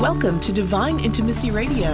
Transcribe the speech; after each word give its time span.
Welcome 0.00 0.40
to 0.40 0.50
Divine 0.50 0.98
Intimacy 1.00 1.50
Radio, 1.50 1.90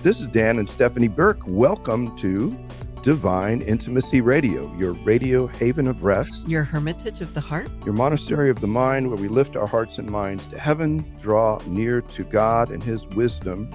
This 0.04 0.20
is 0.20 0.28
Dan 0.28 0.60
and 0.60 0.70
Stephanie 0.70 1.08
Burke. 1.08 1.40
Welcome 1.48 2.16
to 2.18 2.56
Divine 3.02 3.62
Intimacy 3.62 4.20
Radio, 4.20 4.70
your 4.76 4.92
radio 4.92 5.46
haven 5.46 5.88
of 5.88 6.02
rest, 6.02 6.46
your 6.46 6.64
hermitage 6.64 7.22
of 7.22 7.32
the 7.32 7.40
heart, 7.40 7.70
your 7.82 7.94
monastery 7.94 8.50
of 8.50 8.60
the 8.60 8.66
mind, 8.66 9.08
where 9.08 9.16
we 9.16 9.26
lift 9.26 9.56
our 9.56 9.66
hearts 9.66 9.96
and 9.96 10.10
minds 10.10 10.46
to 10.48 10.58
heaven, 10.58 11.16
draw 11.18 11.58
near 11.66 12.02
to 12.02 12.24
God 12.24 12.70
and 12.70 12.82
His 12.82 13.06
wisdom 13.06 13.70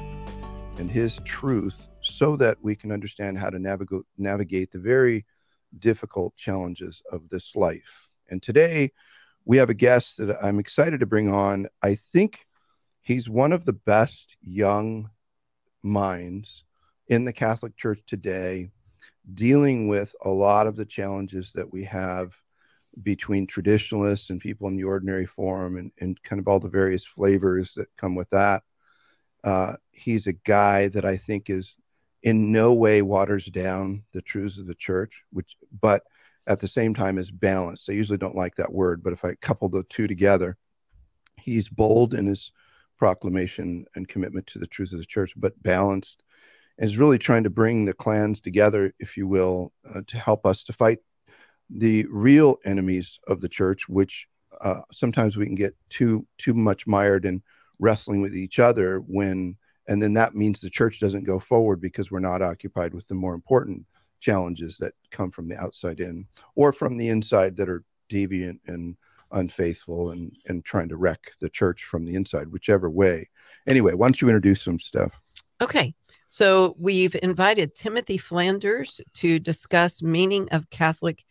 and 0.77 0.91
His 0.91 1.17
truth, 1.25 1.88
so 2.01 2.35
that 2.35 2.59
we 2.61 2.75
can 2.75 2.91
understand 2.91 3.39
how 3.39 3.49
to 3.49 3.57
navigate 3.57 4.03
navigate 4.20 4.71
the 4.71 4.77
very 4.77 5.26
difficult 5.79 6.35
challenges 6.35 7.01
of 7.12 7.27
this 7.29 7.55
life. 7.55 8.07
And 8.29 8.43
today, 8.43 8.91
we 9.43 9.57
have 9.57 9.71
a 9.71 9.73
guest 9.76 10.17
that 10.17 10.37
I'm 10.39 10.59
excited 10.59 10.99
to 10.99 11.07
bring 11.07 11.34
on. 11.34 11.65
I 11.81 11.95
think 11.95 12.45
he's 13.01 13.27
one 13.27 13.53
of 13.53 13.65
the 13.65 13.73
best 13.73 14.37
young 14.43 15.09
minds 15.81 16.63
in 17.07 17.26
the 17.26 17.34
Catholic 17.34 17.76
Church 17.76 18.01
today 18.05 18.70
dealing 19.34 19.88
with 19.88 20.15
a 20.23 20.29
lot 20.29 20.67
of 20.67 20.75
the 20.75 20.85
challenges 20.85 21.52
that 21.53 21.71
we 21.71 21.84
have 21.84 22.35
between 23.02 23.48
traditionalists 23.48 24.29
and 24.29 24.39
people 24.39 24.67
in 24.67 24.75
the 24.75 24.84
ordinary 24.84 25.25
form 25.25 25.77
and, 25.77 25.91
and 25.99 26.21
kind 26.23 26.39
of 26.39 26.48
all 26.48 26.59
the 26.59 26.70
various 26.70 27.05
flavors 27.05 27.73
that 27.73 27.88
come 27.98 28.15
with 28.15 28.29
that. 28.29 28.63
Uh, 29.43 29.75
he's 29.91 30.27
a 30.27 30.34
guy 30.34 30.87
that 30.90 31.05
I 31.05 31.18
think 31.18 31.49
is 31.49 31.77
in 32.23 32.51
no 32.51 32.73
way 32.73 33.01
waters 33.01 33.46
down 33.46 34.03
the 34.13 34.21
truths 34.21 34.57
of 34.57 34.65
the 34.65 34.76
church, 34.76 35.21
which, 35.31 35.55
but 35.81 36.03
at 36.48 36.59
the 36.59 36.68
same 36.68 36.93
time 36.93 37.18
is 37.18 37.31
balanced. 37.31 37.90
I 37.90 37.93
usually 37.93 38.18
don't 38.18 38.35
like 38.35 38.55
that 38.55 38.73
word, 38.73 39.03
but 39.03 39.13
if 39.13 39.26
I 39.26 39.35
couple 39.35 39.70
the 39.70 39.84
two 39.84 40.07
together, 40.07 40.57
he's 41.37 41.70
bold 41.70 42.13
in 42.13 42.26
his 42.26 42.51
proclamation 42.98 43.85
and 43.96 44.07
commitment 44.07 44.48
to 44.48 44.59
the 44.59 44.68
truths 44.68 44.93
of 44.93 44.99
the 44.99 45.05
church, 45.05 45.34
but 45.35 45.62
balanced 45.62 46.23
is 46.77 46.98
really 46.98 47.18
trying 47.18 47.43
to 47.43 47.49
bring 47.49 47.85
the 47.85 47.93
clans 47.93 48.41
together, 48.41 48.93
if 48.99 49.18
you 49.18 49.27
will, 49.27 49.71
uh, 49.93 50.01
to 50.07 50.18
help 50.18 50.45
us 50.45 50.63
to 50.65 50.73
fight 50.73 50.99
the 51.70 52.05
real 52.09 52.57
enemies 52.65 53.20
of 53.27 53.41
the 53.41 53.49
church, 53.49 53.87
which 53.87 54.27
uh, 54.62 54.81
sometimes 54.91 55.35
we 55.35 55.46
can 55.46 55.55
get 55.55 55.76
too 55.90 56.26
too 56.37 56.53
much 56.53 56.87
mired 56.87 57.26
in 57.26 57.41
wrestling 57.79 58.21
with 58.21 58.35
each 58.35 58.59
other 58.59 58.99
when 58.99 59.55
and 59.87 60.01
then 60.01 60.13
that 60.13 60.35
means 60.35 60.62
the 60.62 60.70
church 60.70 60.99
doesn't 60.99 61.26
go 61.26 61.40
forward 61.40 61.79
because 61.81 62.09
we're 62.09 62.20
not 62.20 62.41
occupied 62.41 62.93
with 62.93 63.07
the 63.07 63.13
more 63.13 63.34
important 63.34 63.85
challenges 64.19 64.78
that 64.79 64.94
come 65.12 65.29
from 65.29 65.47
the 65.47 65.57
outside 65.57 66.00
in 66.00 66.25
or 66.56 66.72
from 66.73 66.97
the 66.97 67.09
inside 67.09 67.56
that 67.57 67.69
are 67.69 67.84
deviant 68.09 68.59
and 68.68 68.96
unfaithful 69.31 70.12
and 70.12 70.31
and 70.47 70.63
trying 70.63 70.90
to 70.90 70.97
wreck 70.97 71.19
the 71.41 71.50
church 71.50 71.84
from 71.84 72.06
the 72.06 72.16
inside 72.16 72.47
whichever 72.51 72.90
way. 72.90 73.29
Anyway 73.68 73.94
why 73.94 74.07
don't 74.07 74.22
you 74.22 74.29
introduce 74.29 74.62
some 74.62 74.79
stuff 74.79 75.12
Okay, 75.61 75.95
so 76.28 76.75
we've 76.78 77.16
invited 77.23 77.75
Timothy 77.75 78.17
Flanders 78.17 79.00
to 79.16 79.39
discuss 79.39 80.01
meaning 80.01 80.50
of 80.51 80.69
Catholic, 80.69 81.23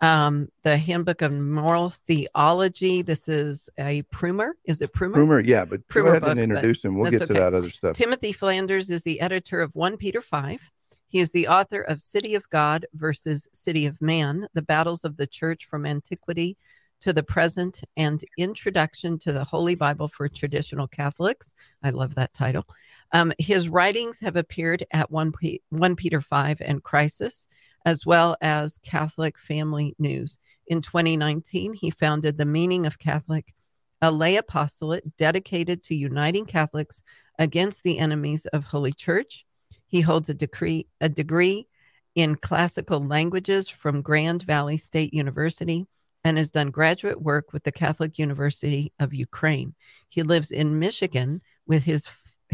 um, 0.00 0.48
the 0.62 0.76
Handbook 0.76 1.22
of 1.22 1.32
Moral 1.32 1.92
Theology. 2.06 3.02
This 3.02 3.28
is 3.28 3.68
a 3.76 4.02
Prummer. 4.12 4.52
Is 4.64 4.80
it 4.80 4.92
Prummer? 4.92 5.14
Prummer, 5.14 5.44
yeah. 5.44 5.64
But 5.64 5.88
Prummer 5.88 6.04
go 6.04 6.10
ahead 6.10 6.22
book, 6.22 6.30
and 6.30 6.40
introduce 6.40 6.84
him. 6.84 6.96
We'll 6.96 7.10
get 7.10 7.18
to 7.18 7.24
okay. 7.24 7.34
that 7.34 7.52
other 7.52 7.70
stuff. 7.70 7.96
Timothy 7.96 8.32
Flanders 8.32 8.90
is 8.90 9.02
the 9.02 9.20
editor 9.20 9.60
of 9.60 9.74
1 9.74 9.96
Peter 9.96 10.20
5. 10.20 10.70
He 11.08 11.18
is 11.18 11.32
the 11.32 11.48
author 11.48 11.80
of 11.80 12.00
City 12.00 12.36
of 12.36 12.48
God 12.50 12.86
versus 12.94 13.48
City 13.52 13.86
of 13.86 14.00
Man, 14.00 14.46
the 14.54 14.62
battles 14.62 15.04
of 15.04 15.16
the 15.16 15.26
church 15.26 15.64
from 15.64 15.84
antiquity 15.84 16.56
to 17.00 17.12
the 17.12 17.22
present, 17.22 17.82
and 17.96 18.24
Introduction 18.38 19.18
to 19.18 19.32
the 19.32 19.44
Holy 19.44 19.74
Bible 19.74 20.08
for 20.08 20.28
Traditional 20.28 20.86
Catholics. 20.86 21.54
I 21.82 21.90
love 21.90 22.14
that 22.14 22.32
title. 22.32 22.66
Um, 23.14 23.32
his 23.38 23.68
writings 23.68 24.18
have 24.20 24.34
appeared 24.34 24.84
at 24.90 25.10
1, 25.10 25.32
P- 25.32 25.62
1 25.70 25.94
Peter 25.94 26.20
5 26.20 26.60
and 26.60 26.82
Crisis, 26.82 27.46
as 27.86 28.04
well 28.04 28.36
as 28.42 28.78
Catholic 28.78 29.38
Family 29.38 29.94
News. 30.00 30.38
In 30.66 30.82
2019, 30.82 31.74
he 31.74 31.90
founded 31.90 32.36
The 32.36 32.44
Meaning 32.44 32.86
of 32.86 32.98
Catholic, 32.98 33.54
a 34.02 34.10
lay 34.10 34.34
apostolate 34.34 35.16
dedicated 35.16 35.84
to 35.84 35.94
uniting 35.94 36.44
Catholics 36.44 37.04
against 37.38 37.84
the 37.84 38.00
enemies 38.00 38.46
of 38.46 38.64
Holy 38.64 38.92
Church. 38.92 39.46
He 39.86 40.00
holds 40.00 40.28
a 40.28 40.34
degree, 40.34 40.88
a 41.00 41.08
degree 41.08 41.68
in 42.16 42.34
classical 42.34 43.00
languages 43.00 43.68
from 43.68 44.02
Grand 44.02 44.42
Valley 44.42 44.76
State 44.76 45.14
University 45.14 45.86
and 46.24 46.36
has 46.36 46.50
done 46.50 46.70
graduate 46.70 47.22
work 47.22 47.52
with 47.52 47.62
the 47.62 47.72
Catholic 47.72 48.18
University 48.18 48.92
of 48.98 49.14
Ukraine. 49.14 49.74
He 50.08 50.22
lives 50.24 50.50
in 50.50 50.80
Michigan 50.80 51.42
with 51.66 51.84
his 51.84 52.08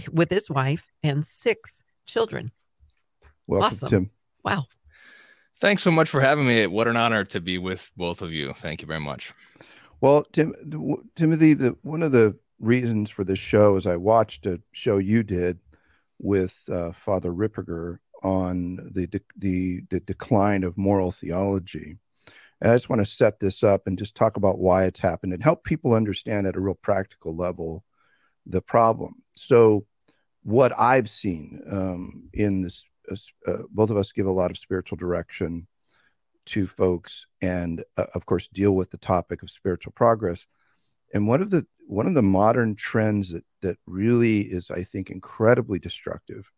with 0.09 0.31
his 0.31 0.49
wife 0.49 0.91
and 1.03 1.25
six 1.25 1.85
children. 2.07 2.53
Welcome, 3.47 3.67
awesome. 3.67 3.89
Tim. 3.91 4.11
Wow. 4.45 4.65
Thanks 5.61 5.83
so 5.83 5.91
much 5.91 6.09
for 6.09 6.21
having 6.21 6.47
me. 6.47 6.67
What 6.67 6.89
an 6.89 6.97
honor 6.97 7.25
to 7.27 7.41
be 7.41 7.59
with 7.59 7.91
both 7.97 8.23
of 8.23 8.33
you. 8.33 8.55
Thank 8.55 8.81
you 8.81 8.87
very 8.87 9.01
much. 9.01 9.35
Well, 10.01 10.25
Tim, 10.33 10.55
Timothy, 11.17 11.55
the, 11.55 11.77
one 11.83 12.03
of 12.03 12.13
the 12.13 12.37
reasons 12.59 13.11
for 13.11 13.25
this 13.25 13.39
show 13.39 13.77
is 13.77 13.87
I 13.87 13.97
watched 13.97 14.47
a 14.47 14.61
show 14.73 14.99
you 14.99 15.23
did 15.23 15.59
with 16.19 16.59
uh, 16.71 16.93
Father 16.93 17.31
Ripperger 17.31 17.99
on 18.23 18.91
the, 18.93 19.07
de- 19.07 19.21
the 19.37 19.83
the 19.91 20.01
decline 20.01 20.63
of 20.63 20.77
moral 20.77 21.11
theology. 21.11 21.97
And 22.61 22.71
I 22.71 22.75
just 22.75 22.91
want 22.91 23.01
to 23.01 23.07
set 23.07 23.41
this 23.41 23.63
up 23.63 23.87
and 23.87 23.99
just 23.99 24.15
talk 24.15 24.37
about 24.37 24.59
why 24.59 24.85
it's 24.85 25.01
happened 25.01 25.33
and 25.33 25.43
help 25.43 25.65
people 25.65 25.95
understand 25.95 26.47
at 26.47 26.57
a 26.57 26.61
real 26.61 26.75
practical 26.75 27.35
level 27.35 27.85
the 28.47 28.61
problem. 28.61 29.15
So, 29.35 29.87
what 30.43 30.73
I've 30.79 31.09
seen 31.09 31.63
um, 31.71 32.29
in 32.33 32.63
this, 32.63 32.87
uh, 33.47 33.59
both 33.71 33.91
of 33.91 33.97
us 33.97 34.13
give 34.13 34.27
a 34.27 34.33
lot 34.33 34.51
of 34.51 34.59
spiritual 34.59 34.97
direction 34.97 35.67
to 36.47 36.67
folks, 36.67 37.27
and 37.43 37.85
uh, 37.97 38.07
of 38.15 38.27
course, 38.27 38.49
deal 38.53 38.73
with 38.73 38.91
the 38.91 38.99
topic 38.99 39.43
of 39.43 39.51
spiritual 39.51 39.93
progress. 39.93 40.47
And 41.13 41.27
one 41.27 41.43
of 41.43 41.51
the 41.51 41.67
one 41.87 42.07
of 42.07 42.15
the 42.15 42.23
modern 42.23 42.77
trends 42.77 43.31
that 43.31 43.45
that 43.63 43.77
really 43.87 44.41
is, 44.41 44.71
I 44.71 44.85
think, 44.85 45.11
incredibly 45.11 45.79
destructive, 45.79 46.51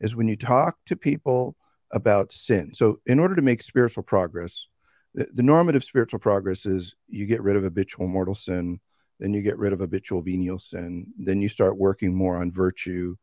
is 0.00 0.14
when 0.14 0.28
you 0.28 0.36
talk 0.36 0.76
to 0.86 0.96
people 0.96 1.56
about 1.92 2.32
sin. 2.32 2.72
So, 2.74 3.00
in 3.06 3.18
order 3.18 3.34
to 3.34 3.42
make 3.42 3.62
spiritual 3.62 4.02
progress, 4.02 4.66
the, 5.14 5.28
the 5.32 5.42
normative 5.42 5.84
spiritual 5.84 6.18
progress 6.18 6.66
is 6.66 6.94
you 7.08 7.26
get 7.26 7.42
rid 7.42 7.56
of 7.56 7.62
habitual 7.62 8.08
mortal 8.08 8.34
sin 8.34 8.80
then 9.20 9.32
you 9.32 9.42
get 9.42 9.58
rid 9.58 9.72
of 9.72 9.80
habitual 9.80 10.22
venial 10.22 10.58
sin 10.58 11.06
then 11.18 11.40
you 11.40 11.48
start 11.48 11.76
working 11.78 12.14
more 12.14 12.36
on 12.36 12.50
virtue 12.50 13.16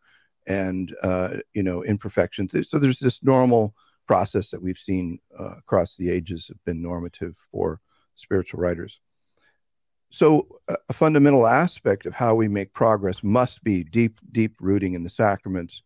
and 0.47 0.95
uh, 1.03 1.37
you 1.53 1.63
know 1.63 1.83
imperfections. 1.83 2.53
So 2.69 2.79
there's 2.79 2.99
this 2.99 3.23
normal 3.23 3.75
process 4.07 4.49
that 4.51 4.61
we've 4.61 4.77
seen 4.77 5.19
uh, 5.39 5.57
across 5.57 5.95
the 5.95 6.09
ages 6.09 6.47
have 6.47 6.63
been 6.65 6.81
normative 6.81 7.35
for 7.51 7.79
spiritual 8.15 8.59
writers. 8.59 8.99
So 10.09 10.47
a, 10.67 10.75
a 10.89 10.93
fundamental 10.93 11.47
aspect 11.47 12.05
of 12.05 12.13
how 12.13 12.35
we 12.35 12.47
make 12.47 12.73
progress 12.73 13.23
must 13.23 13.63
be 13.63 13.83
deep 13.83 14.19
deep 14.31 14.55
rooting 14.59 14.93
in 14.93 15.03
the 15.03 15.09
sacraments 15.09 15.83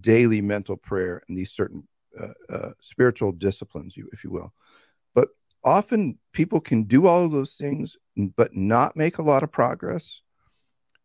daily 0.00 0.42
mental 0.42 0.76
prayer 0.76 1.22
and 1.26 1.36
these 1.36 1.52
certain 1.52 1.86
uh, 2.20 2.52
uh 2.52 2.70
spiritual 2.80 3.32
disciplines 3.32 3.94
if 4.12 4.22
you 4.24 4.30
will 4.30 4.52
often 5.66 6.16
people 6.32 6.60
can 6.60 6.84
do 6.84 7.06
all 7.06 7.24
of 7.24 7.32
those 7.32 7.54
things 7.54 7.96
but 8.16 8.54
not 8.54 8.96
make 8.96 9.18
a 9.18 9.22
lot 9.22 9.42
of 9.42 9.52
progress 9.52 10.22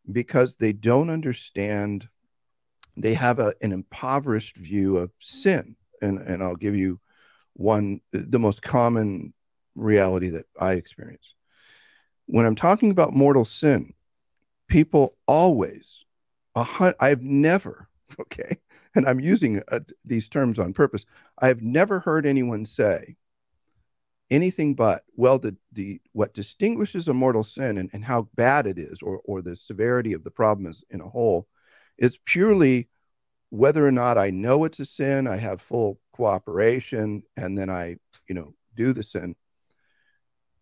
because 0.09 0.55
they 0.55 0.71
don't 0.71 1.09
understand 1.09 2.07
they 2.95 3.15
have 3.15 3.39
a, 3.39 3.53
an 3.61 3.71
impoverished 3.71 4.55
view 4.57 4.97
of 4.97 5.11
sin. 5.19 5.75
And 6.01 6.19
and 6.19 6.43
i'll 6.43 6.55
give 6.55 6.75
you 6.75 6.99
one 7.53 8.01
the 8.11 8.39
most 8.39 8.61
common 8.61 9.33
reality 9.75 10.29
that 10.29 10.45
i 10.59 10.73
experience. 10.73 11.35
When 12.27 12.45
i'm 12.45 12.55
talking 12.55 12.91
about 12.91 13.13
mortal 13.13 13.45
sin 13.45 13.93
people 14.67 15.17
always 15.27 16.05
i've 16.55 17.21
never 17.21 17.89
okay 18.19 18.57
and 18.95 19.05
i'm 19.05 19.19
using 19.19 19.61
uh, 19.69 19.79
these 20.05 20.29
terms 20.29 20.59
on 20.59 20.73
purpose. 20.73 21.05
I've 21.39 21.61
never 21.61 21.99
heard 21.99 22.25
anyone 22.25 22.65
say 22.65 23.15
anything 24.31 24.73
but 24.73 25.03
well 25.15 25.37
the 25.37 25.55
the 25.73 26.01
what 26.13 26.33
distinguishes 26.33 27.07
a 27.07 27.13
mortal 27.13 27.43
sin 27.43 27.77
and, 27.77 27.89
and 27.93 28.03
how 28.03 28.27
bad 28.35 28.65
it 28.65 28.79
is 28.79 29.01
or 29.01 29.21
or 29.25 29.41
the 29.41 29.55
severity 29.55 30.13
of 30.13 30.23
the 30.23 30.31
problem 30.31 30.65
is 30.67 30.83
in 30.89 31.01
a 31.01 31.09
whole 31.09 31.47
is 31.97 32.17
purely 32.25 32.87
whether 33.49 33.85
or 33.85 33.91
not 33.91 34.17
i 34.17 34.29
know 34.29 34.63
it's 34.63 34.79
a 34.79 34.85
sin 34.85 35.27
i 35.27 35.35
have 35.35 35.61
full 35.61 35.99
cooperation 36.13 37.21
and 37.37 37.57
then 37.57 37.69
i 37.69 37.95
you 38.27 38.33
know 38.33 38.53
do 38.75 38.93
the 38.93 39.03
sin 39.03 39.35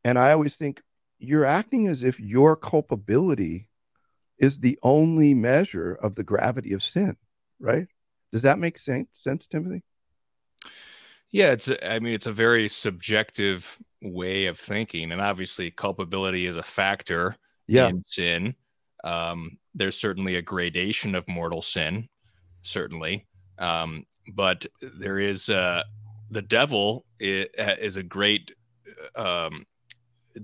and 0.04 0.18
i 0.18 0.32
always 0.32 0.56
think 0.56 0.82
you're 1.20 1.46
acting 1.46 1.88
as 1.88 2.02
if 2.02 2.20
your 2.20 2.56
culpability 2.56 3.70
is 4.40 4.60
the 4.60 4.80
only 4.82 5.34
measure 5.34 5.94
of 5.94 6.16
the 6.16 6.24
gravity 6.24 6.74
of 6.74 6.82
sin, 6.82 7.18
right? 7.60 7.88
Does 8.32 8.44
that 8.44 8.58
make 8.58 8.78
sense, 8.78 9.10
sense 9.12 9.48
Timothy? 9.48 9.84
Yeah, 11.32 11.52
it's 11.52 11.70
I 11.84 12.00
mean 12.00 12.14
it's 12.14 12.26
a 12.26 12.32
very 12.32 12.68
subjective 12.68 13.78
way 14.02 14.46
of 14.48 14.58
thinking 14.58 15.12
and 15.12 15.22
obviously 15.22 15.72
culpability 15.72 16.46
is 16.46 16.56
a 16.56 16.64
factor 16.64 17.36
yeah. 17.68 17.88
in 17.88 18.04
sin. 18.08 18.56
Um, 19.04 19.58
there's 19.76 19.98
certainly 19.98 20.36
a 20.36 20.42
gradation 20.42 21.16
of 21.16 21.28
mortal 21.28 21.62
sin, 21.62 22.10
certainly. 22.62 23.28
Um, 23.60 24.06
but 24.34 24.66
there 24.82 25.20
is 25.20 25.50
uh, 25.50 25.84
the 26.32 26.42
devil 26.42 27.06
is, 27.20 27.48
is 27.58 27.96
a 27.96 28.04
great 28.04 28.54
um, 29.16 29.66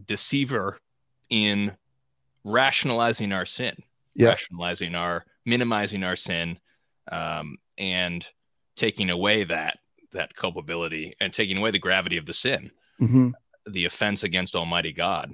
deceiver 0.06 0.80
in 1.30 1.76
rationalizing 2.44 3.32
our 3.32 3.46
sin, 3.46 3.76
yeah. 4.14 4.30
rationalizing 4.30 4.96
our 4.96 5.26
minimizing 5.46 6.04
our 6.04 6.16
sin, 6.16 6.60
um, 7.12 7.58
and 7.78 8.28
taking 8.76 9.10
away 9.10 9.44
that 9.44 9.80
that 10.16 10.36
culpability 10.36 11.14
and 11.20 11.32
taking 11.32 11.58
away 11.58 11.72
the 11.72 11.80
gravity 11.80 12.18
of 12.18 12.26
the 12.26 12.34
sin, 12.34 12.72
mm-hmm. 13.02 13.30
the 13.68 13.86
offense 13.86 14.24
against 14.24 14.56
Almighty 14.56 14.92
God. 14.92 15.34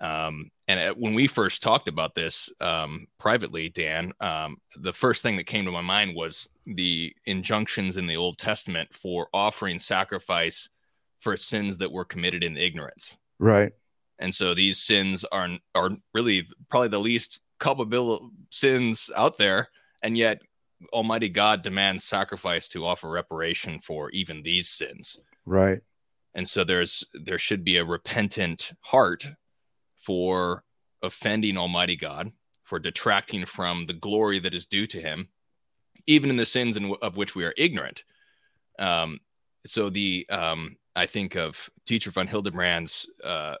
Um, 0.00 0.50
and 0.66 0.80
uh, 0.80 0.94
when 0.94 1.14
we 1.14 1.26
first 1.28 1.62
talked 1.62 1.86
about 1.86 2.14
this 2.14 2.50
um, 2.60 3.06
privately, 3.18 3.68
Dan, 3.68 4.12
um, 4.20 4.56
the 4.76 4.92
first 4.92 5.22
thing 5.22 5.36
that 5.36 5.46
came 5.46 5.64
to 5.64 5.70
my 5.70 5.80
mind 5.80 6.16
was 6.16 6.48
the 6.66 7.14
injunctions 7.24 7.96
in 7.96 8.06
the 8.06 8.16
Old 8.16 8.38
Testament 8.38 8.92
for 8.92 9.28
offering 9.32 9.78
sacrifice 9.78 10.68
for 11.20 11.36
sins 11.36 11.78
that 11.78 11.92
were 11.92 12.04
committed 12.04 12.42
in 12.42 12.56
ignorance. 12.56 13.16
Right. 13.38 13.72
And 14.18 14.34
so 14.34 14.54
these 14.54 14.82
sins 14.82 15.24
are 15.30 15.48
are 15.74 15.90
really 16.14 16.48
probably 16.68 16.88
the 16.88 17.00
least 17.00 17.40
culpable 17.58 18.30
sins 18.50 19.08
out 19.16 19.38
there, 19.38 19.68
and 20.02 20.18
yet 20.18 20.40
Almighty 20.92 21.28
God 21.28 21.62
demands 21.62 22.04
sacrifice 22.04 22.68
to 22.68 22.84
offer 22.84 23.08
reparation 23.08 23.80
for 23.80 24.10
even 24.10 24.42
these 24.42 24.68
sins. 24.68 25.18
Right. 25.44 25.80
And 26.34 26.48
so 26.48 26.64
there's 26.64 27.04
there 27.12 27.38
should 27.38 27.64
be 27.64 27.76
a 27.76 27.84
repentant 27.84 28.72
heart 28.80 29.26
for 29.96 30.64
offending 31.02 31.56
Almighty 31.56 31.96
God, 31.96 32.32
for 32.64 32.78
detracting 32.78 33.44
from 33.44 33.86
the 33.86 33.92
glory 33.92 34.38
that 34.38 34.54
is 34.54 34.66
due 34.66 34.86
to 34.86 35.00
Him, 35.00 35.28
even 36.06 36.30
in 36.30 36.36
the 36.36 36.46
sins 36.46 36.76
in, 36.76 36.94
of 37.02 37.16
which 37.16 37.34
we 37.34 37.44
are 37.44 37.54
ignorant. 37.56 38.04
Um, 38.78 39.20
so 39.66 39.90
the 39.90 40.26
um, 40.30 40.76
I 40.96 41.06
think 41.06 41.36
of 41.36 41.70
Dietrich 41.86 42.14
von 42.14 42.26
Hildebrand's 42.26 43.06
uh, 43.22 43.56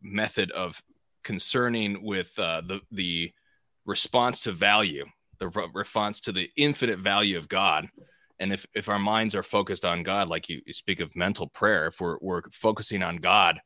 method 0.00 0.50
of 0.52 0.82
concerning 1.22 2.02
with 2.02 2.38
uh, 2.38 2.60
the 2.60 2.80
the 2.90 3.32
response 3.84 4.40
to 4.40 4.52
value, 4.52 5.04
the 5.42 5.68
response 5.74 6.20
to 6.20 6.32
the 6.32 6.50
infinite 6.56 7.00
value 7.00 7.36
of 7.36 7.48
God. 7.48 7.88
And 8.38 8.52
if, 8.52 8.64
if 8.74 8.88
our 8.88 8.98
minds 8.98 9.34
are 9.34 9.42
focused 9.42 9.84
on 9.84 10.02
God, 10.02 10.28
like 10.28 10.48
you, 10.48 10.62
you 10.66 10.72
speak 10.72 11.00
of 11.00 11.14
mental 11.16 11.48
prayer, 11.48 11.88
if 11.88 12.00
we're, 12.00 12.18
we're 12.20 12.42
focusing 12.52 13.02
on 13.02 13.16
God, 13.16 13.60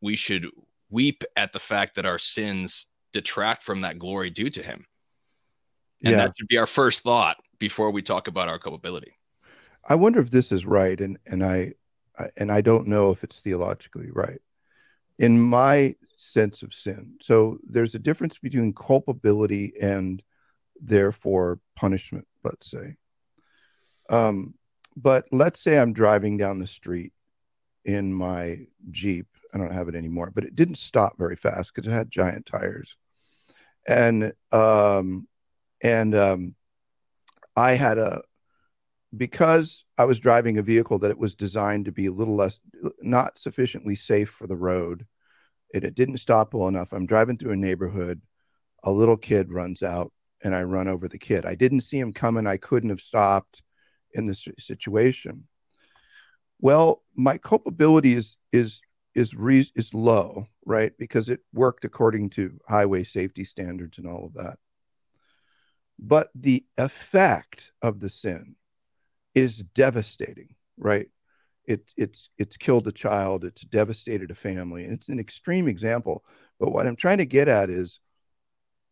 we 0.00 0.16
should 0.16 0.46
weep 0.90 1.22
at 1.36 1.52
the 1.52 1.58
fact 1.58 1.94
that 1.96 2.06
our 2.06 2.18
sins 2.18 2.86
detract 3.12 3.62
from 3.62 3.82
that 3.82 3.98
glory 3.98 4.30
due 4.30 4.50
to 4.50 4.62
him. 4.62 4.84
And 6.04 6.12
Yeah. 6.12 6.26
that 6.26 6.36
should 6.36 6.48
be 6.48 6.58
our 6.58 6.66
first 6.66 7.02
thought 7.02 7.36
before 7.58 7.90
we 7.90 8.02
talk 8.02 8.26
about 8.26 8.48
our 8.48 8.58
culpability. 8.58 9.12
I 9.86 9.94
wonder 9.94 10.20
if 10.20 10.30
this 10.30 10.52
is 10.52 10.66
right, 10.66 10.98
and 11.00 11.18
and 11.26 11.44
I, 11.44 11.72
I 12.18 12.28
and 12.36 12.50
I 12.50 12.60
don't 12.60 12.86
know 12.86 13.10
if 13.10 13.22
it's 13.24 13.40
theologically 13.40 14.10
right. 14.10 14.40
In 15.18 15.40
my 15.40 15.94
sense 16.16 16.62
of 16.62 16.72
sin, 16.72 17.14
so 17.20 17.58
there's 17.64 17.94
a 17.94 17.98
difference 17.98 18.38
between 18.38 18.72
culpability 18.72 19.74
and 19.80 20.22
therefore 20.80 21.60
punishment. 21.76 22.26
Let's 22.44 22.70
say, 22.70 22.96
um, 24.08 24.54
but 24.96 25.26
let's 25.30 25.62
say 25.62 25.78
I'm 25.78 25.92
driving 25.92 26.36
down 26.36 26.58
the 26.58 26.66
street 26.66 27.12
in 27.84 28.12
my 28.12 28.66
Jeep. 28.90 29.26
I 29.52 29.58
don't 29.58 29.72
have 29.72 29.88
it 29.88 29.94
anymore, 29.94 30.30
but 30.34 30.44
it 30.44 30.54
didn't 30.54 30.78
stop 30.78 31.18
very 31.18 31.36
fast 31.36 31.74
because 31.74 31.90
it 31.90 31.94
had 31.94 32.10
giant 32.10 32.46
tires, 32.46 32.96
and 33.88 34.32
um, 34.52 35.26
and 35.82 36.14
um, 36.14 36.54
I 37.56 37.72
had 37.72 37.98
a 37.98 38.22
because 39.16 39.84
I 39.98 40.04
was 40.04 40.18
driving 40.18 40.58
a 40.58 40.62
vehicle 40.62 40.98
that 41.00 41.10
it 41.10 41.18
was 41.18 41.34
designed 41.34 41.86
to 41.86 41.92
be 41.92 42.06
a 42.06 42.12
little 42.12 42.36
less, 42.36 42.60
not 43.00 43.38
sufficiently 43.38 43.94
safe 43.94 44.30
for 44.30 44.46
the 44.46 44.56
road. 44.56 45.06
And 45.74 45.84
it 45.84 45.94
didn't 45.94 46.18
stop 46.18 46.54
well 46.54 46.68
enough. 46.68 46.92
I'm 46.92 47.06
driving 47.06 47.36
through 47.36 47.52
a 47.52 47.56
neighborhood. 47.56 48.22
A 48.84 48.90
little 48.90 49.16
kid 49.16 49.52
runs 49.52 49.82
out 49.82 50.12
and 50.42 50.54
I 50.54 50.62
run 50.62 50.88
over 50.88 51.08
the 51.08 51.18
kid. 51.18 51.44
I 51.46 51.54
didn't 51.54 51.82
see 51.82 51.98
him 51.98 52.12
coming. 52.12 52.46
I 52.46 52.56
couldn't 52.56 52.90
have 52.90 53.00
stopped 53.00 53.62
in 54.14 54.26
this 54.26 54.46
situation. 54.58 55.44
Well, 56.60 57.02
my 57.14 57.38
culpability 57.38 58.14
is 58.14 58.36
is 58.52 58.80
is 59.14 59.34
re- 59.34 59.70
is 59.74 59.94
low, 59.94 60.46
right? 60.64 60.92
Because 60.98 61.28
it 61.28 61.40
worked 61.52 61.84
according 61.84 62.30
to 62.30 62.58
highway 62.68 63.04
safety 63.04 63.44
standards 63.44 63.98
and 63.98 64.06
all 64.06 64.26
of 64.26 64.34
that. 64.34 64.58
But 65.98 66.30
the 66.34 66.64
effect 66.78 67.72
of 67.82 68.00
the 68.00 68.08
sin 68.08 68.56
is 69.34 69.58
devastating, 69.58 70.54
right? 70.76 71.08
It, 71.66 71.92
it's 71.96 72.30
it's 72.38 72.56
killed 72.56 72.88
a 72.88 72.92
child, 72.92 73.44
it's 73.44 73.62
devastated 73.62 74.30
a 74.30 74.34
family, 74.34 74.84
and 74.84 74.92
it's 74.92 75.08
an 75.08 75.20
extreme 75.20 75.68
example. 75.68 76.24
But 76.58 76.72
what 76.72 76.86
I'm 76.86 76.96
trying 76.96 77.18
to 77.18 77.26
get 77.26 77.48
at 77.48 77.70
is 77.70 78.00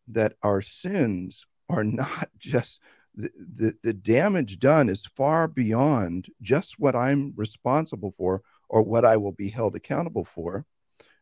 that 0.09 0.35
our 0.43 0.63
sins 0.63 1.47
are 1.69 1.85
not 1.85 2.29
just 2.39 2.81
the, 3.15 3.31
the, 3.37 3.75
the 3.83 3.93
damage 3.93 4.59
done 4.59 4.89
is 4.89 5.07
far 5.17 5.49
beyond 5.49 6.29
just 6.41 6.79
what 6.79 6.95
I'm 6.95 7.33
responsible 7.37 8.15
for 8.17 8.43
or 8.69 8.83
what 8.83 9.05
I 9.05 9.17
will 9.17 9.33
be 9.33 9.49
held 9.49 9.75
accountable 9.75 10.25
for. 10.25 10.65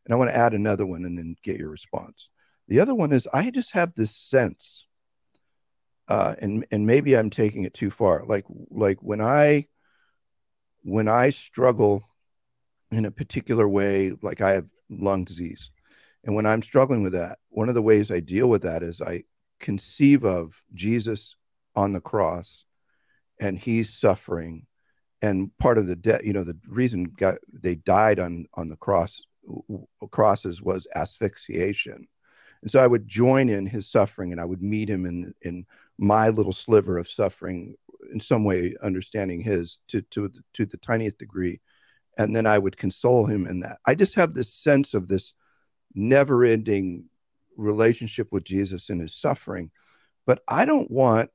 And 0.04 0.12
I 0.12 0.16
want 0.16 0.30
to 0.30 0.36
add 0.36 0.52
another 0.52 0.84
one 0.84 1.04
and 1.04 1.16
then 1.18 1.36
get 1.42 1.58
your 1.58 1.70
response. 1.70 2.28
The 2.68 2.80
other 2.80 2.94
one 2.94 3.12
is 3.12 3.26
I 3.32 3.50
just 3.50 3.72
have 3.72 3.94
this 3.94 4.14
sense 4.14 4.86
uh, 6.08 6.34
and 6.38 6.66
and 6.70 6.86
maybe 6.86 7.16
I'm 7.16 7.30
taking 7.30 7.64
it 7.64 7.74
too 7.74 7.90
far. 7.90 8.24
Like 8.26 8.44
like 8.70 8.98
when 9.00 9.20
I 9.20 9.66
when 10.82 11.08
I 11.08 11.30
struggle 11.30 12.08
in 12.90 13.04
a 13.04 13.10
particular 13.10 13.68
way, 13.68 14.12
like 14.22 14.40
I 14.40 14.52
have 14.52 14.66
lung 14.88 15.24
disease, 15.24 15.70
and 16.26 16.34
when 16.34 16.44
I'm 16.44 16.62
struggling 16.62 17.02
with 17.02 17.12
that, 17.12 17.38
one 17.48 17.68
of 17.68 17.74
the 17.74 17.82
ways 17.82 18.10
I 18.10 18.20
deal 18.20 18.48
with 18.48 18.62
that 18.62 18.82
is 18.82 19.00
I 19.00 19.22
conceive 19.60 20.24
of 20.24 20.60
Jesus 20.74 21.36
on 21.74 21.92
the 21.92 22.00
cross, 22.00 22.64
and 23.40 23.58
He's 23.58 23.94
suffering, 23.94 24.66
and 25.22 25.56
part 25.58 25.78
of 25.78 25.86
the 25.86 25.96
death, 25.96 26.24
you 26.24 26.32
know, 26.32 26.44
the 26.44 26.58
reason 26.68 27.14
they 27.52 27.76
died 27.76 28.18
on 28.18 28.46
on 28.54 28.68
the 28.68 28.76
cross 28.76 29.22
crosses 30.10 30.60
was 30.60 30.86
asphyxiation. 30.94 32.08
And 32.62 32.70
so 32.70 32.82
I 32.82 32.86
would 32.86 33.06
join 33.06 33.48
in 33.48 33.64
his 33.64 33.88
suffering 33.88 34.32
and 34.32 34.40
I 34.40 34.44
would 34.44 34.62
meet 34.62 34.88
him 34.88 35.06
in 35.06 35.32
in 35.42 35.66
my 35.98 36.30
little 36.30 36.52
sliver 36.52 36.98
of 36.98 37.08
suffering 37.08 37.76
in 38.12 38.18
some 38.18 38.44
way 38.44 38.74
understanding 38.82 39.40
his 39.40 39.78
to 39.88 40.02
to 40.10 40.30
to 40.54 40.66
the 40.66 40.76
tiniest 40.78 41.18
degree 41.18 41.60
and 42.18 42.34
then 42.34 42.46
I 42.46 42.58
would 42.58 42.76
console 42.76 43.26
him 43.26 43.46
in 43.46 43.60
that. 43.60 43.78
I 43.86 43.94
just 43.94 44.14
have 44.14 44.34
this 44.34 44.52
sense 44.52 44.94
of 44.94 45.08
this 45.08 45.34
never-ending 45.96 47.04
relationship 47.56 48.28
with 48.30 48.44
Jesus 48.44 48.90
and 48.90 49.00
his 49.00 49.14
suffering. 49.14 49.70
But 50.26 50.42
I 50.48 50.64
don't 50.64 50.90
want 50.90 51.30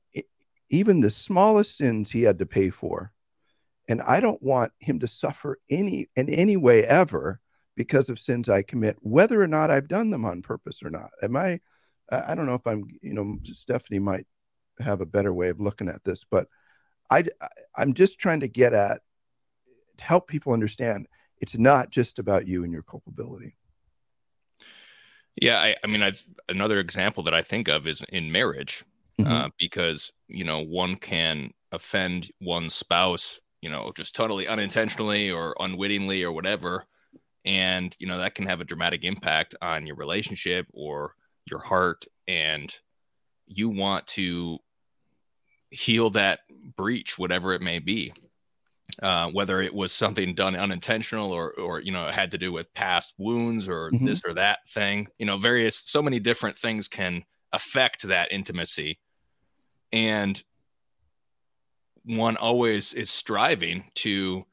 even 0.70 1.00
the 1.00 1.10
smallest 1.10 1.76
sins 1.76 2.10
he 2.10 2.22
had 2.22 2.38
to 2.38 2.46
pay 2.46 2.70
for. 2.70 3.12
And 3.88 4.00
I 4.00 4.20
don't 4.20 4.42
want 4.42 4.72
him 4.78 5.00
to 5.00 5.06
suffer 5.06 5.58
any 5.68 6.08
in 6.16 6.30
any 6.30 6.56
way 6.56 6.84
ever 6.84 7.40
because 7.74 8.08
of 8.08 8.18
sins 8.18 8.48
I 8.48 8.62
commit, 8.62 8.96
whether 9.00 9.42
or 9.42 9.48
not 9.48 9.70
I've 9.70 9.88
done 9.88 10.10
them 10.10 10.24
on 10.24 10.40
purpose 10.40 10.82
or 10.82 10.90
not. 10.90 11.10
Am 11.22 11.36
I? 11.36 11.60
I 12.10 12.34
don't 12.34 12.46
know 12.46 12.54
if 12.54 12.66
I'm. 12.66 12.84
You 13.02 13.14
know, 13.14 13.38
Stephanie 13.44 13.98
might 13.98 14.26
have 14.78 15.00
a 15.00 15.06
better 15.06 15.32
way 15.34 15.48
of 15.48 15.60
looking 15.60 15.88
at 15.88 16.04
this, 16.04 16.24
but 16.30 16.46
I, 17.10 17.24
I'm 17.76 17.92
just 17.92 18.18
trying 18.18 18.40
to 18.40 18.48
get 18.48 18.72
at 18.72 19.02
help 19.98 20.28
people 20.28 20.52
understand 20.52 21.06
it's 21.40 21.58
not 21.58 21.90
just 21.90 22.18
about 22.18 22.46
you 22.46 22.64
and 22.64 22.72
your 22.72 22.82
culpability. 22.82 23.56
Yeah, 25.42 25.58
I, 25.60 25.76
I 25.82 25.86
mean, 25.88 26.02
I've 26.02 26.22
another 26.48 26.78
example 26.78 27.22
that 27.24 27.34
I 27.34 27.42
think 27.42 27.68
of 27.68 27.86
is 27.86 28.00
in 28.10 28.30
marriage, 28.30 28.84
Mhm. 29.18 29.26
uh, 29.26 29.50
because 29.58 30.12
you 30.28 30.44
know 30.44 30.60
one 30.60 30.96
can 30.96 31.52
offend 31.72 32.30
one's 32.40 32.74
spouse, 32.74 33.40
you 33.60 33.68
know, 33.68 33.92
just 33.96 34.14
totally 34.14 34.46
unintentionally 34.46 35.30
or 35.30 35.56
unwittingly 35.58 36.22
or 36.22 36.30
whatever, 36.32 36.86
and 37.44 37.96
you 37.98 38.06
know 38.06 38.18
that 38.18 38.36
can 38.36 38.46
have 38.46 38.60
a 38.60 38.64
dramatic 38.64 39.02
impact 39.04 39.54
on 39.60 39.86
your 39.86 39.96
relationship 39.96 40.66
or 40.72 41.16
your 41.46 41.60
heart, 41.60 42.04
and 42.28 42.78
you 43.46 43.68
want 43.68 44.06
to 44.06 44.58
heal 45.70 46.10
that 46.10 46.40
breach, 46.76 47.18
whatever 47.18 47.52
it 47.52 47.62
may 47.62 47.80
be. 47.80 48.12
Uh, 49.02 49.30
whether 49.30 49.62
it 49.62 49.72
was 49.72 49.90
something 49.90 50.34
done 50.34 50.54
unintentional 50.54 51.32
or, 51.32 51.52
or 51.52 51.80
you 51.80 51.90
know, 51.90 52.06
it 52.06 52.14
had 52.14 52.30
to 52.30 52.38
do 52.38 52.52
with 52.52 52.72
past 52.74 53.14
wounds 53.16 53.68
or 53.68 53.90
Mhm. 53.92 54.04
this 54.06 54.22
or 54.24 54.34
that 54.34 54.58
thing, 54.68 55.08
you 55.18 55.24
know, 55.24 55.38
various, 55.38 55.82
so 55.86 56.02
many 56.02 56.20
different 56.20 56.56
things 56.56 56.88
can 56.88 57.24
affect 57.52 58.02
that 58.02 58.30
intimacy 58.32 58.98
and 59.92 60.42
one 62.04 62.36
always 62.36 62.94
is 62.94 63.10
striving 63.10 63.84
to 63.94 64.44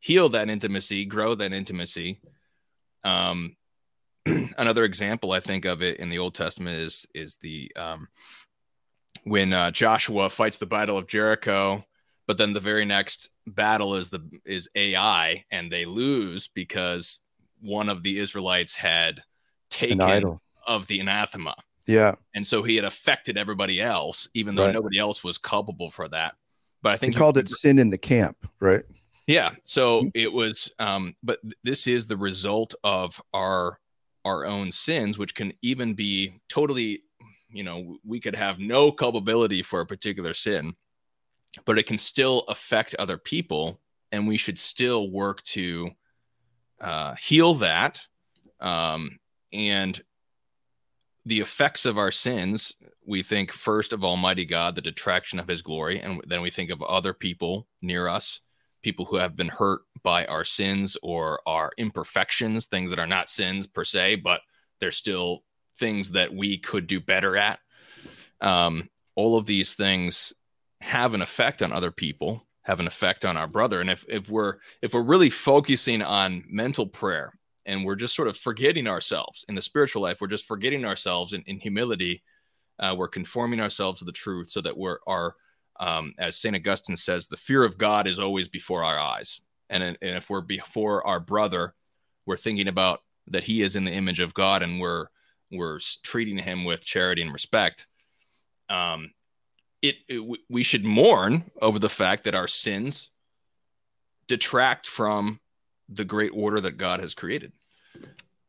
heal 0.00 0.28
that 0.28 0.48
intimacy 0.48 1.04
grow 1.04 1.34
that 1.34 1.52
intimacy 1.52 2.20
um 3.04 3.56
another 4.58 4.84
example 4.84 5.32
i 5.32 5.40
think 5.40 5.64
of 5.64 5.82
it 5.82 5.98
in 5.98 6.08
the 6.10 6.18
old 6.18 6.34
testament 6.34 6.78
is 6.78 7.06
is 7.14 7.36
the 7.38 7.72
um 7.76 8.08
when 9.24 9.52
uh, 9.52 9.70
joshua 9.70 10.30
fights 10.30 10.58
the 10.58 10.66
battle 10.66 10.96
of 10.98 11.06
jericho 11.06 11.84
but 12.26 12.38
then 12.38 12.52
the 12.52 12.60
very 12.60 12.84
next 12.84 13.30
battle 13.46 13.94
is 13.94 14.10
the 14.10 14.20
is 14.44 14.68
ai 14.74 15.44
and 15.50 15.70
they 15.70 15.84
lose 15.84 16.48
because 16.48 17.20
one 17.60 17.88
of 17.88 18.02
the 18.02 18.18
israelites 18.18 18.74
had 18.74 19.22
taken 19.70 20.38
of 20.66 20.86
the 20.86 21.00
anathema 21.00 21.54
yeah. 21.86 22.16
And 22.34 22.46
so 22.46 22.62
he 22.62 22.76
had 22.76 22.84
affected 22.84 23.38
everybody 23.38 23.80
else, 23.80 24.28
even 24.34 24.54
though 24.54 24.66
right. 24.66 24.74
nobody 24.74 24.98
else 24.98 25.22
was 25.22 25.38
culpable 25.38 25.90
for 25.90 26.08
that. 26.08 26.34
But 26.82 26.92
I 26.92 26.96
think 26.96 27.14
he 27.14 27.18
called 27.18 27.38
it 27.38 27.48
sin 27.48 27.78
in 27.78 27.90
the 27.90 27.98
camp, 27.98 28.36
right? 28.60 28.84
Yeah. 29.26 29.50
So 29.64 30.00
mm-hmm. 30.00 30.08
it 30.14 30.32
was, 30.32 30.70
um, 30.78 31.16
but 31.22 31.40
this 31.64 31.86
is 31.86 32.06
the 32.06 32.16
result 32.16 32.74
of 32.84 33.20
our 33.32 33.78
our 34.24 34.44
own 34.44 34.72
sins, 34.72 35.18
which 35.18 35.36
can 35.36 35.52
even 35.62 35.94
be 35.94 36.40
totally, 36.48 37.02
you 37.48 37.62
know, 37.62 37.96
we 38.04 38.18
could 38.18 38.34
have 38.34 38.58
no 38.58 38.90
culpability 38.90 39.62
for 39.62 39.80
a 39.80 39.86
particular 39.86 40.34
sin, 40.34 40.74
but 41.64 41.78
it 41.78 41.86
can 41.86 41.98
still 41.98 42.40
affect 42.48 42.94
other 42.96 43.16
people, 43.18 43.80
and 44.12 44.26
we 44.26 44.36
should 44.36 44.58
still 44.58 45.10
work 45.10 45.42
to 45.44 45.90
uh, 46.80 47.14
heal 47.14 47.54
that 47.54 48.00
um, 48.60 49.18
and 49.52 50.02
the 51.24 51.40
effects 51.40 51.84
of 51.84 51.98
our 51.98 52.12
sins, 52.12 52.74
we 53.04 53.22
think 53.22 53.50
first 53.50 53.92
of 53.92 54.04
Almighty 54.04 54.44
God, 54.44 54.74
the 54.74 54.80
detraction 54.80 55.40
of 55.40 55.48
his 55.48 55.62
glory, 55.62 56.00
and 56.00 56.20
then 56.26 56.40
we 56.40 56.50
think 56.50 56.70
of 56.70 56.82
other 56.82 57.12
people 57.12 57.66
near 57.82 58.06
us, 58.06 58.40
people 58.82 59.04
who 59.04 59.16
have 59.16 59.34
been 59.34 59.48
hurt 59.48 59.80
by 60.04 60.24
our 60.26 60.44
sins 60.44 60.96
or 61.02 61.40
our 61.46 61.72
imperfections, 61.78 62.66
things 62.66 62.90
that 62.90 63.00
are 63.00 63.08
not 63.08 63.28
sins 63.28 63.66
per 63.66 63.84
se, 63.84 64.16
but 64.16 64.40
they're 64.78 64.92
still 64.92 65.42
things 65.78 66.12
that 66.12 66.32
we 66.32 66.58
could 66.58 66.86
do 66.86 67.00
better 67.00 67.36
at. 67.36 67.58
Um, 68.40 68.88
all 69.16 69.36
of 69.36 69.46
these 69.46 69.74
things 69.74 70.32
have 70.80 71.14
an 71.14 71.22
effect 71.22 71.62
on 71.62 71.72
other 71.72 71.90
people, 71.90 72.46
have 72.62 72.80
an 72.80 72.86
effect 72.86 73.24
on 73.24 73.36
our 73.36 73.46
brother. 73.46 73.80
And 73.80 73.90
if, 73.90 74.04
if 74.08 74.28
we're 74.28 74.56
if 74.82 74.94
we're 74.94 75.02
really 75.02 75.30
focusing 75.30 76.02
on 76.02 76.44
mental 76.48 76.86
prayer 76.86 77.32
and 77.66 77.84
we're 77.84 77.96
just 77.96 78.14
sort 78.14 78.28
of 78.28 78.36
forgetting 78.36 78.86
ourselves 78.86 79.44
in 79.48 79.54
the 79.54 79.60
spiritual 79.60 80.00
life. 80.00 80.20
We're 80.20 80.28
just 80.28 80.46
forgetting 80.46 80.84
ourselves 80.84 81.32
in, 81.32 81.42
in 81.46 81.58
humility. 81.58 82.22
Uh, 82.78 82.94
we're 82.96 83.08
conforming 83.08 83.60
ourselves 83.60 83.98
to 83.98 84.04
the 84.04 84.12
truth 84.12 84.48
so 84.50 84.60
that 84.60 84.78
we're 84.78 84.98
our, 85.06 85.34
um, 85.80 86.14
as 86.18 86.36
St. 86.36 86.54
Augustine 86.54 86.96
says, 86.96 87.26
the 87.26 87.36
fear 87.36 87.64
of 87.64 87.76
God 87.76 88.06
is 88.06 88.20
always 88.20 88.48
before 88.48 88.84
our 88.84 88.98
eyes. 88.98 89.40
And, 89.68 89.82
and 89.82 89.96
if 90.00 90.30
we're 90.30 90.42
before 90.42 91.04
our 91.06 91.18
brother, 91.18 91.74
we're 92.24 92.36
thinking 92.36 92.68
about 92.68 93.02
that 93.26 93.44
he 93.44 93.62
is 93.62 93.74
in 93.74 93.84
the 93.84 93.92
image 93.92 94.20
of 94.20 94.32
God 94.32 94.62
and 94.62 94.80
we're, 94.80 95.06
we're 95.50 95.80
treating 96.04 96.38
him 96.38 96.64
with 96.64 96.84
charity 96.84 97.22
and 97.22 97.32
respect. 97.32 97.88
Um, 98.70 99.10
it, 99.88 99.96
it 100.08 100.40
we 100.48 100.62
should 100.62 100.84
mourn 100.84 101.50
over 101.60 101.78
the 101.78 101.88
fact 101.88 102.24
that 102.24 102.34
our 102.34 102.48
sins 102.48 103.10
detract 104.28 104.86
from 104.86 105.40
the 105.88 106.04
great 106.04 106.32
order 106.34 106.60
that 106.60 106.78
God 106.78 107.00
has 107.00 107.14
created. 107.14 107.52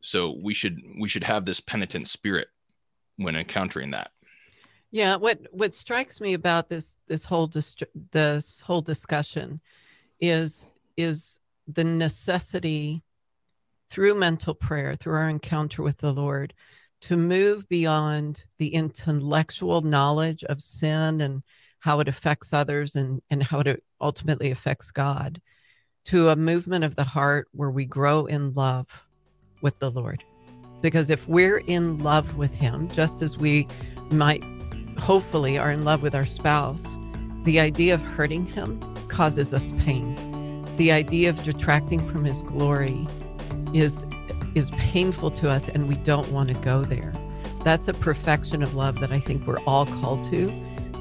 So 0.00 0.36
we 0.42 0.54
should 0.54 0.80
we 0.98 1.08
should 1.08 1.24
have 1.24 1.44
this 1.44 1.60
penitent 1.60 2.08
spirit 2.08 2.48
when 3.16 3.36
encountering 3.36 3.90
that. 3.92 4.10
Yeah, 4.90 5.16
what 5.16 5.40
what 5.50 5.74
strikes 5.74 6.20
me 6.20 6.34
about 6.34 6.68
this 6.68 6.96
this 7.06 7.24
whole 7.24 7.46
dist- 7.46 7.82
this 8.12 8.60
whole 8.60 8.80
discussion 8.80 9.60
is 10.20 10.66
is 10.96 11.40
the 11.66 11.84
necessity 11.84 13.02
through 13.90 14.14
mental 14.14 14.54
prayer, 14.54 14.94
through 14.94 15.14
our 15.14 15.28
encounter 15.28 15.82
with 15.82 15.98
the 15.98 16.12
Lord, 16.12 16.54
to 17.00 17.16
move 17.16 17.68
beyond 17.68 18.44
the 18.58 18.74
intellectual 18.74 19.80
knowledge 19.82 20.44
of 20.44 20.62
sin 20.62 21.20
and 21.20 21.42
how 21.80 22.00
it 22.00 22.08
affects 22.08 22.52
others 22.52 22.96
and, 22.96 23.22
and 23.30 23.42
how 23.42 23.60
it 23.60 23.82
ultimately 24.00 24.50
affects 24.50 24.90
God 24.90 25.40
to 26.06 26.30
a 26.30 26.36
movement 26.36 26.84
of 26.84 26.96
the 26.96 27.04
heart 27.04 27.48
where 27.52 27.70
we 27.70 27.84
grow 27.84 28.26
in 28.26 28.52
love 28.54 29.06
with 29.60 29.78
the 29.78 29.90
Lord. 29.90 30.24
Because 30.80 31.10
if 31.10 31.28
we're 31.28 31.58
in 31.58 31.98
love 31.98 32.36
with 32.36 32.54
Him, 32.54 32.88
just 32.88 33.22
as 33.22 33.36
we 33.36 33.66
might 34.10 34.44
hopefully 34.98 35.58
are 35.58 35.70
in 35.70 35.84
love 35.84 36.02
with 36.02 36.14
our 36.14 36.26
spouse, 36.26 36.86
the 37.44 37.60
idea 37.60 37.94
of 37.94 38.00
hurting 38.00 38.46
Him 38.46 38.80
causes 39.08 39.52
us 39.52 39.72
pain. 39.78 40.14
The 40.76 40.92
idea 40.92 41.30
of 41.30 41.42
detracting 41.44 42.08
from 42.08 42.24
His 42.24 42.42
glory 42.42 43.06
is 43.74 44.04
is 44.54 44.70
painful 44.72 45.30
to 45.32 45.50
us 45.50 45.68
and 45.68 45.88
we 45.88 45.94
don't 45.96 46.30
want 46.30 46.48
to 46.48 46.54
go 46.54 46.82
there. 46.82 47.12
That's 47.64 47.88
a 47.88 47.94
perfection 47.94 48.62
of 48.62 48.74
love 48.74 49.00
that 49.00 49.12
I 49.12 49.18
think 49.18 49.46
we're 49.46 49.60
all 49.60 49.86
called 49.86 50.24
to 50.24 50.52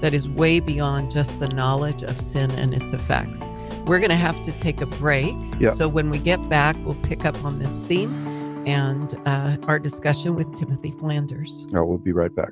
that 0.01 0.13
is 0.13 0.27
way 0.29 0.59
beyond 0.59 1.11
just 1.11 1.39
the 1.39 1.47
knowledge 1.49 2.03
of 2.03 2.21
sin 2.21 2.51
and 2.51 2.73
its 2.73 2.93
effects. 2.93 3.41
We're 3.85 3.99
going 3.99 4.09
to 4.09 4.15
have 4.15 4.41
to 4.43 4.51
take 4.51 4.81
a 4.81 4.85
break. 4.85 5.35
Yep. 5.59 5.73
So 5.75 5.87
when 5.87 6.09
we 6.09 6.19
get 6.19 6.49
back, 6.49 6.75
we'll 6.83 6.95
pick 6.95 7.25
up 7.25 7.43
on 7.43 7.59
this 7.59 7.79
theme 7.81 8.13
and 8.67 9.15
uh, 9.25 9.57
our 9.63 9.79
discussion 9.79 10.35
with 10.35 10.53
Timothy 10.55 10.91
Flanders. 10.91 11.67
Oh, 11.73 11.85
we'll 11.85 11.97
be 11.97 12.11
right 12.11 12.33
back. 12.35 12.51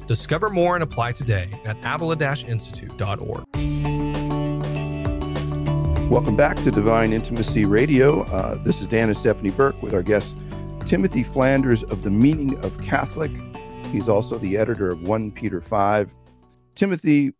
Discover 0.07 0.49
more 0.49 0.75
and 0.75 0.83
apply 0.83 1.13
today 1.13 1.49
at 1.65 1.77
avila-institute.org. 1.83 3.45
Welcome 6.11 6.35
back 6.35 6.57
to 6.57 6.71
Divine 6.71 7.13
Intimacy 7.13 7.63
Radio. 7.63 8.23
Uh, 8.23 8.55
this 8.63 8.81
is 8.81 8.87
Dan 8.87 9.07
and 9.07 9.17
Stephanie 9.17 9.51
Burke 9.51 9.81
with 9.81 9.93
our 9.93 10.03
guest 10.03 10.33
Timothy 10.85 11.23
Flanders 11.23 11.83
of 11.83 12.03
the 12.03 12.09
Meaning 12.09 12.59
of 12.65 12.77
Catholic. 12.81 13.31
He's 13.85 14.09
also 14.09 14.37
the 14.37 14.57
editor 14.57 14.91
of 14.91 15.01
1 15.03 15.31
Peter 15.31 15.61
5. 15.61 16.13
Timothy, 16.75 17.31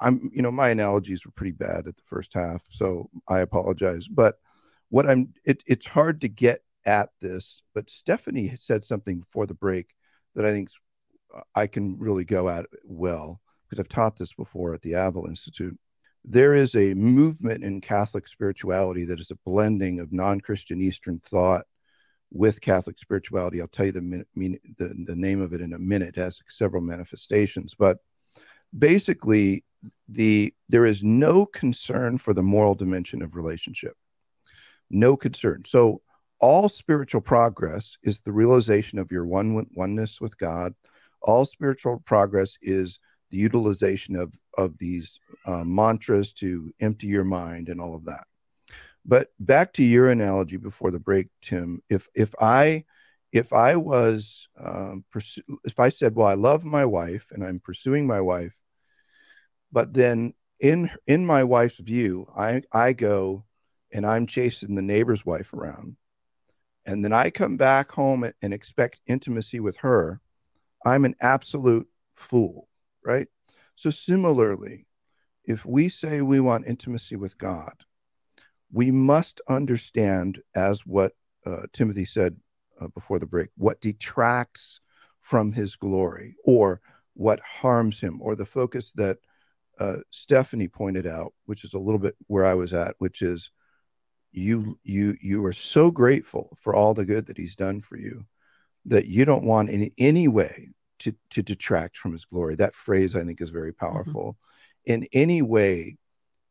I'm, 0.00 0.30
you 0.32 0.40
know, 0.40 0.50
my 0.50 0.70
analogies 0.70 1.26
were 1.26 1.32
pretty 1.32 1.52
bad 1.52 1.86
at 1.86 1.96
the 1.96 2.02
first 2.06 2.32
half, 2.32 2.64
so 2.70 3.10
I 3.28 3.40
apologize. 3.40 4.08
But 4.08 4.38
what 4.88 5.06
I'm, 5.06 5.34
it, 5.44 5.62
it's 5.66 5.86
hard 5.86 6.22
to 6.22 6.28
get 6.28 6.60
at 6.86 7.10
this, 7.20 7.62
but 7.74 7.90
Stephanie 7.90 8.56
said 8.58 8.82
something 8.84 9.18
before 9.18 9.46
the 9.46 9.52
break 9.52 9.94
that 10.34 10.46
I 10.46 10.52
think 10.52 10.70
is 10.70 10.78
I 11.54 11.66
can 11.66 11.98
really 11.98 12.24
go 12.24 12.48
at 12.48 12.66
well 12.84 13.40
because 13.68 13.80
I've 13.80 13.88
taught 13.88 14.16
this 14.16 14.32
before 14.32 14.74
at 14.74 14.82
the 14.82 14.94
Avila 14.94 15.28
Institute. 15.28 15.78
There 16.24 16.54
is 16.54 16.74
a 16.74 16.94
movement 16.94 17.62
in 17.64 17.80
Catholic 17.80 18.26
spirituality 18.26 19.04
that 19.04 19.20
is 19.20 19.30
a 19.30 19.38
blending 19.44 20.00
of 20.00 20.12
non 20.12 20.40
Christian 20.40 20.80
Eastern 20.80 21.20
thought 21.20 21.64
with 22.32 22.60
Catholic 22.60 22.98
spirituality. 22.98 23.60
I'll 23.60 23.68
tell 23.68 23.86
you 23.86 23.92
the, 23.92 24.24
the, 24.78 25.04
the 25.06 25.16
name 25.16 25.40
of 25.40 25.52
it 25.52 25.60
in 25.60 25.72
a 25.72 25.78
minute. 25.78 26.16
It 26.16 26.20
has 26.20 26.40
several 26.48 26.82
manifestations, 26.82 27.74
but 27.78 27.98
basically, 28.76 29.64
the 30.08 30.52
there 30.68 30.84
is 30.84 31.02
no 31.02 31.46
concern 31.46 32.18
for 32.18 32.34
the 32.34 32.42
moral 32.42 32.74
dimension 32.74 33.22
of 33.22 33.36
relationship. 33.36 33.96
No 34.90 35.16
concern. 35.16 35.62
So 35.66 36.02
all 36.40 36.68
spiritual 36.68 37.20
progress 37.20 37.96
is 38.02 38.20
the 38.20 38.32
realization 38.32 38.98
of 38.98 39.10
your 39.10 39.26
one 39.26 39.66
oneness 39.74 40.20
with 40.20 40.36
God. 40.38 40.74
All 41.22 41.46
spiritual 41.46 42.02
progress 42.04 42.56
is 42.62 42.98
the 43.30 43.36
utilization 43.36 44.16
of 44.16 44.34
of 44.56 44.78
these 44.78 45.20
uh, 45.44 45.64
mantras 45.64 46.32
to 46.32 46.72
empty 46.80 47.06
your 47.06 47.24
mind 47.24 47.68
and 47.68 47.80
all 47.80 47.94
of 47.94 48.04
that. 48.06 48.24
But 49.04 49.28
back 49.38 49.72
to 49.74 49.84
your 49.84 50.10
analogy 50.10 50.56
before 50.56 50.90
the 50.90 50.98
break, 50.98 51.28
Tim. 51.42 51.82
If 51.88 52.08
if 52.14 52.34
I 52.40 52.84
if 53.32 53.52
I 53.52 53.76
was 53.76 54.48
um, 54.58 55.04
pursue, 55.10 55.42
if 55.64 55.78
I 55.78 55.90
said, 55.90 56.14
well, 56.14 56.26
I 56.26 56.34
love 56.34 56.64
my 56.64 56.84
wife 56.84 57.26
and 57.30 57.44
I'm 57.44 57.60
pursuing 57.60 58.06
my 58.06 58.20
wife, 58.20 58.54
but 59.70 59.92
then 59.92 60.34
in 60.60 60.90
in 61.06 61.26
my 61.26 61.44
wife's 61.44 61.78
view, 61.78 62.26
I 62.36 62.62
I 62.72 62.92
go 62.94 63.44
and 63.92 64.06
I'm 64.06 64.26
chasing 64.26 64.74
the 64.74 64.82
neighbor's 64.82 65.24
wife 65.24 65.52
around, 65.52 65.96
and 66.84 67.04
then 67.04 67.12
I 67.12 67.30
come 67.30 67.56
back 67.56 67.92
home 67.92 68.30
and 68.42 68.54
expect 68.54 69.00
intimacy 69.06 69.60
with 69.60 69.76
her, 69.78 70.20
I'm 70.86 71.04
an 71.04 71.16
absolute 71.20 71.88
fool, 72.14 72.68
right? 73.04 73.26
So 73.74 73.90
similarly, 73.90 74.86
if 75.44 75.66
we 75.66 75.88
say 75.88 76.22
we 76.22 76.38
want 76.38 76.68
intimacy 76.68 77.16
with 77.16 77.36
God, 77.38 77.74
we 78.72 78.92
must 78.92 79.40
understand, 79.48 80.40
as 80.54 80.86
what 80.86 81.12
uh, 81.44 81.62
Timothy 81.72 82.04
said 82.04 82.36
uh, 82.80 82.86
before 82.88 83.18
the 83.18 83.26
break, 83.26 83.48
what 83.56 83.80
detracts 83.80 84.80
from 85.22 85.50
his 85.50 85.74
glory 85.74 86.36
or 86.44 86.80
what 87.14 87.40
harms 87.40 87.98
him, 87.98 88.20
or 88.22 88.36
the 88.36 88.46
focus 88.46 88.92
that 88.92 89.18
uh, 89.80 89.96
Stephanie 90.12 90.68
pointed 90.68 91.06
out, 91.06 91.34
which 91.46 91.64
is 91.64 91.74
a 91.74 91.78
little 91.80 91.98
bit 91.98 92.14
where 92.28 92.44
I 92.44 92.54
was 92.54 92.72
at, 92.72 92.94
which 92.98 93.22
is 93.22 93.50
you 94.30 94.78
you 94.84 95.16
you 95.20 95.44
are 95.46 95.52
so 95.52 95.90
grateful 95.90 96.56
for 96.60 96.76
all 96.76 96.94
the 96.94 97.04
good 97.04 97.26
that 97.26 97.38
he's 97.38 97.56
done 97.56 97.80
for 97.80 97.96
you 97.96 98.24
that 98.84 99.06
you 99.06 99.24
don't 99.24 99.44
want 99.44 99.68
in 99.68 99.90
any 99.98 100.28
way 100.28 100.68
to 101.00 101.14
to 101.30 101.42
detract 101.42 101.98
from 101.98 102.12
his 102.12 102.24
glory. 102.24 102.54
That 102.54 102.74
phrase 102.74 103.14
I 103.16 103.24
think 103.24 103.40
is 103.40 103.50
very 103.50 103.72
mm-hmm. 103.72 103.86
powerful. 103.86 104.32
Mm-hmm. 104.32 104.92
In 104.92 105.08
any 105.12 105.42
way 105.42 105.96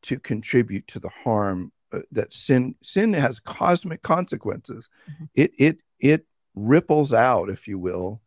to 0.03 0.19
contribute 0.19 0.85
to 0.87 0.99
the 0.99 1.09
harm 1.09 1.71
uh, 1.91 1.99
that 2.11 2.33
sin 2.33 2.75
sin 2.83 3.13
has 3.13 3.39
cosmic 3.39 4.01
consequences. 4.01 4.89
Mm-hmm. 5.09 5.23
It 5.35 5.51
it 5.57 5.77
it 5.99 6.25
ripples 6.55 7.13
out, 7.13 7.49
if 7.49 7.67
you 7.67 7.79
will, 7.79 8.21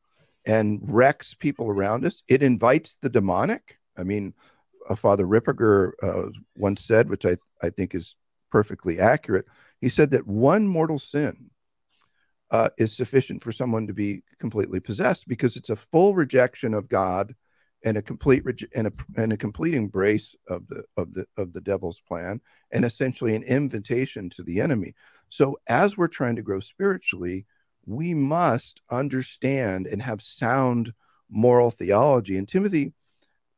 and 0.46 0.80
wrecks 0.82 1.34
people 1.34 1.68
around 1.68 2.04
us. 2.04 2.22
It 2.28 2.42
invites 2.42 2.96
the 3.00 3.08
demonic. 3.08 3.78
I 3.96 4.04
mean, 4.04 4.34
uh, 4.88 4.94
Father 4.94 5.24
Ripperger 5.24 5.92
uh, 6.02 6.30
once 6.56 6.84
said, 6.84 7.08
which 7.08 7.24
I, 7.24 7.36
I 7.62 7.70
think 7.70 7.94
is 7.94 8.14
perfectly 8.50 8.98
accurate. 8.98 9.46
He 9.80 9.88
said 9.88 10.10
that 10.12 10.26
one 10.26 10.66
mortal 10.66 10.98
sin 10.98 11.50
uh, 12.50 12.68
is 12.78 12.96
sufficient 12.96 13.42
for 13.42 13.52
someone 13.52 13.86
to 13.86 13.92
be 13.92 14.22
completely 14.38 14.80
possessed 14.80 15.28
because 15.28 15.56
it's 15.56 15.70
a 15.70 15.76
full 15.76 16.14
rejection 16.14 16.74
of 16.74 16.88
God 16.88 17.34
and 17.84 17.96
a 17.96 18.02
complete 18.02 18.44
rege- 18.44 18.68
and 18.74 18.86
a 18.88 18.92
and 19.16 19.32
a 19.32 19.36
complete 19.36 19.74
embrace 19.74 20.34
of 20.48 20.66
the 20.68 20.82
of 20.96 21.14
the 21.14 21.26
of 21.36 21.52
the 21.52 21.60
devil's 21.60 22.00
plan 22.00 22.40
and 22.72 22.84
essentially 22.84 23.34
an 23.34 23.42
invitation 23.42 24.30
to 24.30 24.42
the 24.42 24.60
enemy. 24.60 24.94
So 25.28 25.58
as 25.66 25.96
we're 25.96 26.08
trying 26.08 26.36
to 26.36 26.42
grow 26.42 26.60
spiritually, 26.60 27.46
we 27.86 28.14
must 28.14 28.80
understand 28.90 29.86
and 29.86 30.02
have 30.02 30.22
sound 30.22 30.92
moral 31.30 31.70
theology. 31.70 32.36
And 32.36 32.48
Timothy, 32.48 32.92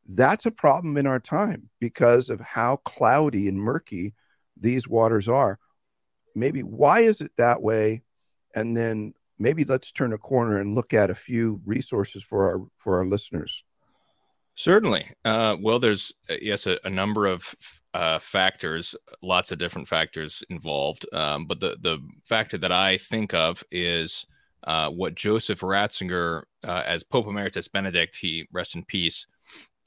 that's 0.08 0.46
a 0.46 0.50
problem 0.50 0.96
in 0.96 1.06
our 1.06 1.20
time 1.20 1.70
because 1.78 2.28
of 2.28 2.40
how 2.40 2.76
cloudy 2.76 3.48
and 3.48 3.58
murky 3.58 4.14
these 4.60 4.88
waters 4.88 5.28
are. 5.28 5.58
Maybe 6.34 6.62
why 6.62 7.00
is 7.00 7.20
it 7.20 7.32
that 7.38 7.62
way? 7.62 8.02
And 8.54 8.76
then 8.76 9.14
maybe 9.38 9.64
let's 9.64 9.92
turn 9.92 10.12
a 10.12 10.18
corner 10.18 10.58
and 10.58 10.74
look 10.74 10.92
at 10.94 11.10
a 11.10 11.14
few 11.14 11.60
resources 11.64 12.22
for 12.22 12.46
our 12.50 12.66
for 12.78 12.98
our 12.98 13.06
listeners. 13.06 13.64
Certainly. 14.54 15.08
Uh, 15.24 15.56
well, 15.60 15.78
there's 15.78 16.12
uh, 16.28 16.34
yes 16.40 16.66
a, 16.66 16.78
a 16.84 16.90
number 16.90 17.26
of 17.26 17.54
uh, 17.94 18.18
factors, 18.18 18.94
lots 19.22 19.50
of 19.50 19.58
different 19.58 19.88
factors 19.88 20.42
involved. 20.50 21.06
Um, 21.12 21.46
but 21.46 21.60
the 21.60 21.76
the 21.80 21.98
factor 22.24 22.58
that 22.58 22.72
I 22.72 22.98
think 22.98 23.34
of 23.34 23.64
is 23.70 24.26
uh, 24.64 24.90
what 24.90 25.14
Joseph 25.14 25.60
Ratzinger, 25.60 26.42
uh, 26.64 26.82
as 26.86 27.02
Pope 27.02 27.26
Emeritus 27.26 27.68
Benedict, 27.68 28.16
he 28.16 28.46
rest 28.52 28.74
in 28.74 28.84
peace. 28.84 29.26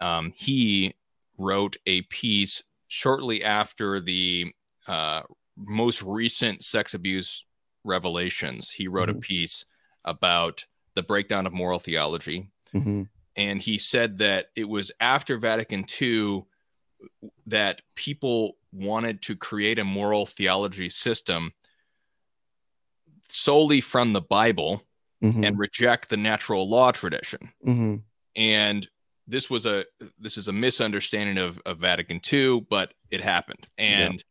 Um, 0.01 0.33
he 0.35 0.95
wrote 1.37 1.77
a 1.85 2.01
piece 2.03 2.63
shortly 2.87 3.43
after 3.43 3.99
the 3.99 4.51
uh, 4.87 5.21
most 5.55 6.01
recent 6.01 6.63
sex 6.63 6.93
abuse 6.93 7.45
revelations. 7.83 8.71
He 8.71 8.87
wrote 8.87 9.09
mm-hmm. 9.09 9.17
a 9.17 9.21
piece 9.21 9.65
about 10.05 10.65
the 10.95 11.03
breakdown 11.03 11.47
of 11.47 11.53
moral 11.53 11.79
theology. 11.79 12.49
Mm-hmm. 12.73 13.03
And 13.35 13.61
he 13.61 13.77
said 13.77 14.17
that 14.17 14.47
it 14.55 14.65
was 14.65 14.91
after 14.99 15.37
Vatican 15.37 15.85
II 16.01 16.45
that 17.47 17.81
people 17.95 18.57
wanted 18.71 19.21
to 19.23 19.35
create 19.35 19.79
a 19.79 19.83
moral 19.83 20.25
theology 20.25 20.89
system 20.89 21.51
solely 23.29 23.81
from 23.81 24.13
the 24.13 24.21
Bible 24.21 24.83
mm-hmm. 25.23 25.43
and 25.43 25.57
reject 25.57 26.09
the 26.09 26.17
natural 26.17 26.69
law 26.69 26.91
tradition. 26.91 27.51
Mm-hmm. 27.65 27.95
And 28.35 28.87
this 29.27 29.49
was 29.49 29.65
a 29.65 29.85
this 30.19 30.37
is 30.37 30.47
a 30.47 30.53
misunderstanding 30.53 31.37
of, 31.37 31.59
of 31.65 31.79
Vatican 31.79 32.19
II, 32.31 32.65
but 32.69 32.93
it 33.09 33.21
happened. 33.21 33.67
And 33.77 34.23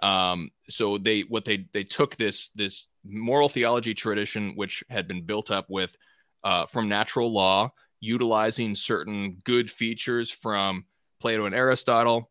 um, 0.00 0.50
so 0.68 0.98
they 0.98 1.20
what 1.22 1.44
they 1.44 1.66
they 1.72 1.84
took 1.84 2.16
this 2.16 2.50
this 2.54 2.86
moral 3.08 3.48
theology 3.48 3.94
tradition, 3.94 4.52
which 4.54 4.84
had 4.88 5.08
been 5.08 5.22
built 5.22 5.50
up 5.50 5.66
with 5.68 5.96
uh, 6.44 6.66
from 6.66 6.88
natural 6.88 7.32
law, 7.32 7.72
utilizing 8.00 8.74
certain 8.74 9.38
good 9.44 9.70
features 9.70 10.30
from 10.30 10.84
Plato 11.20 11.46
and 11.46 11.54
Aristotle, 11.54 12.30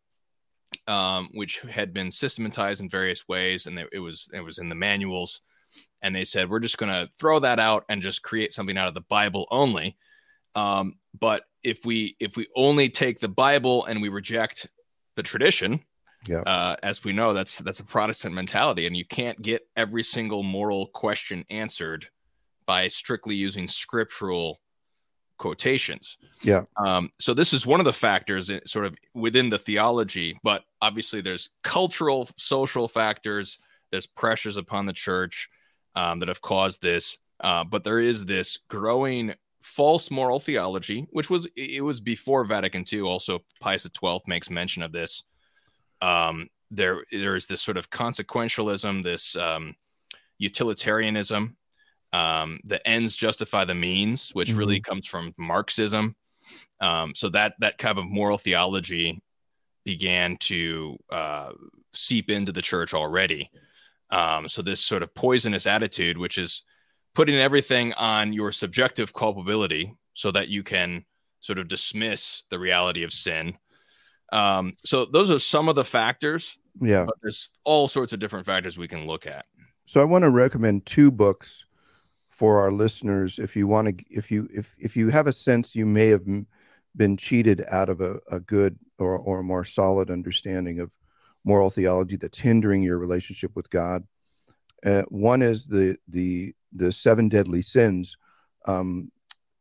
um, 0.87 1.29
which 1.33 1.59
had 1.59 1.93
been 1.93 2.11
systematized 2.11 2.81
in 2.81 2.89
various 2.89 3.27
ways, 3.27 3.65
and 3.67 3.79
it 3.91 3.99
was 3.99 4.29
it 4.33 4.41
was 4.41 4.57
in 4.57 4.69
the 4.69 4.75
manuals. 4.75 5.41
And 6.01 6.15
they 6.15 6.25
said 6.25 6.49
we're 6.49 6.59
just 6.59 6.77
going 6.77 6.91
to 6.91 7.11
throw 7.19 7.39
that 7.39 7.59
out 7.59 7.83
and 7.89 8.01
just 8.01 8.21
create 8.21 8.53
something 8.53 8.77
out 8.77 8.87
of 8.87 8.93
the 8.93 9.01
Bible 9.01 9.47
only. 9.51 9.97
Um, 10.55 10.95
but 11.19 11.43
if 11.63 11.85
we 11.85 12.15
if 12.19 12.37
we 12.37 12.47
only 12.55 12.89
take 12.89 13.19
the 13.19 13.27
Bible 13.27 13.85
and 13.85 14.01
we 14.01 14.09
reject 14.09 14.67
the 15.15 15.23
tradition, 15.23 15.81
yeah. 16.27 16.41
Uh, 16.41 16.75
as 16.83 17.03
we 17.03 17.13
know, 17.13 17.33
that's 17.33 17.59
that's 17.59 17.79
a 17.79 17.83
Protestant 17.83 18.35
mentality, 18.35 18.87
and 18.87 18.95
you 18.95 19.05
can't 19.05 19.41
get 19.41 19.67
every 19.75 20.03
single 20.03 20.43
moral 20.43 20.87
question 20.87 21.45
answered 21.49 22.07
by 22.65 22.87
strictly 22.87 23.35
using 23.35 23.67
scriptural 23.67 24.59
quotations. 25.37 26.17
Yeah. 26.41 26.63
Um, 26.75 27.11
so 27.19 27.33
this 27.33 27.53
is 27.53 27.65
one 27.65 27.79
of 27.79 27.85
the 27.85 27.93
factors 27.93 28.51
sort 28.65 28.85
of 28.85 28.95
within 29.13 29.49
the 29.49 29.59
theology, 29.59 30.37
but 30.43 30.63
obviously 30.81 31.21
there's 31.21 31.49
cultural, 31.63 32.29
social 32.35 32.87
factors, 32.87 33.59
there's 33.91 34.05
pressures 34.05 34.57
upon 34.57 34.85
the 34.85 34.93
church 34.93 35.49
um, 35.95 36.19
that 36.19 36.27
have 36.27 36.41
caused 36.41 36.81
this. 36.81 37.17
Uh, 37.39 37.63
but 37.63 37.83
there 37.83 37.99
is 37.99 38.25
this 38.25 38.57
growing 38.67 39.33
false 39.61 40.09
moral 40.09 40.39
theology, 40.39 41.07
which 41.11 41.29
was 41.29 41.47
it 41.55 41.83
was 41.83 41.99
before 41.99 42.43
Vatican 42.45 42.83
II. 42.91 43.01
Also, 43.01 43.43
Pius 43.59 43.83
XII 43.83 44.21
makes 44.25 44.49
mention 44.49 44.81
of 44.81 44.91
this 44.91 45.23
um, 46.01 46.49
there 46.71 47.03
there 47.11 47.35
is 47.35 47.47
this 47.47 47.61
sort 47.61 47.77
of 47.77 47.89
consequentialism, 47.89 49.03
this 49.03 49.35
um, 49.35 49.75
utilitarianism. 50.37 51.57
Um, 52.13 52.59
the 52.63 52.85
ends 52.87 53.15
justify 53.15 53.65
the 53.65 53.75
means, 53.75 54.29
which 54.29 54.49
mm-hmm. 54.49 54.59
really 54.59 54.79
comes 54.79 55.07
from 55.07 55.33
Marxism. 55.37 56.15
Um, 56.79 57.13
so 57.15 57.29
that 57.29 57.53
that 57.59 57.77
kind 57.77 57.97
of 57.97 58.05
moral 58.05 58.37
theology 58.37 59.21
began 59.83 60.37
to 60.37 60.97
uh, 61.09 61.51
seep 61.93 62.29
into 62.29 62.51
the 62.51 62.61
church 62.61 62.93
already. 62.93 63.49
Um, 64.09 64.47
so 64.47 64.61
this 64.61 64.79
sort 64.79 65.03
of 65.03 65.13
poisonous 65.13 65.67
attitude, 65.67 66.17
which 66.17 66.37
is 66.37 66.63
putting 67.13 67.35
everything 67.35 67.93
on 67.93 68.31
your 68.31 68.51
subjective 68.51 69.13
culpability, 69.13 69.93
so 70.13 70.31
that 70.31 70.47
you 70.47 70.63
can 70.63 71.05
sort 71.39 71.59
of 71.59 71.67
dismiss 71.67 72.43
the 72.49 72.59
reality 72.59 73.03
of 73.03 73.11
sin 73.11 73.57
um, 74.31 74.75
so 74.83 75.05
those 75.05 75.31
are 75.31 75.39
some 75.39 75.69
of 75.69 75.75
the 75.75 75.85
factors. 75.85 76.57
Yeah. 76.81 77.05
There's 77.21 77.49
all 77.63 77.87
sorts 77.87 78.13
of 78.13 78.19
different 78.19 78.45
factors 78.45 78.77
we 78.77 78.87
can 78.87 79.07
look 79.07 79.25
at. 79.25 79.45
So 79.85 80.01
I 80.01 80.03
want 80.03 80.23
to 80.23 80.29
recommend 80.29 80.85
two 80.85 81.11
books 81.11 81.65
for 82.29 82.59
our 82.59 82.71
listeners 82.71 83.39
if 83.39 83.55
you 83.55 83.65
want 83.65 83.87
to 83.87 84.05
if 84.11 84.29
you 84.29 84.47
if 84.53 84.75
if 84.77 84.95
you 84.95 85.09
have 85.09 85.25
a 85.25 85.33
sense 85.33 85.73
you 85.73 85.87
may 85.87 86.07
have 86.09 86.23
been 86.95 87.17
cheated 87.17 87.63
out 87.69 87.89
of 87.89 87.99
a, 87.99 88.19
a 88.29 88.39
good 88.39 88.77
or, 88.99 89.17
or 89.17 89.39
a 89.39 89.43
more 89.43 89.63
solid 89.63 90.11
understanding 90.11 90.79
of 90.79 90.91
moral 91.43 91.69
theology 91.69 92.15
that's 92.15 92.37
hindering 92.37 92.83
your 92.83 92.97
relationship 92.97 93.55
with 93.55 93.69
God. 93.69 94.03
Uh, 94.85 95.03
one 95.09 95.41
is 95.41 95.65
the 95.65 95.97
the 96.07 96.53
the 96.73 96.91
seven 96.91 97.29
deadly 97.29 97.61
sins. 97.61 98.17
Um, 98.65 99.11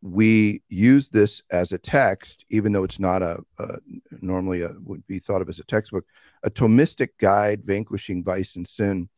we 0.02 0.62
use 0.68 1.08
this 1.08 1.42
as 1.50 1.72
a 1.72 1.78
text, 1.78 2.44
even 2.50 2.72
though 2.72 2.84
it's 2.84 3.00
not 3.00 3.22
a, 3.22 3.38
a, 3.58 3.78
normally 4.22 4.62
a, 4.62 4.72
would 4.84 5.06
be 5.06 5.18
thought 5.18 5.42
of 5.42 5.48
as 5.48 5.58
a 5.58 5.64
textbook, 5.64 6.04
a 6.42 6.50
Thomistic 6.50 7.10
guide 7.18 7.62
vanquishing 7.64 8.22
vice 8.24 8.56
and 8.56 8.66
sin 8.66 9.08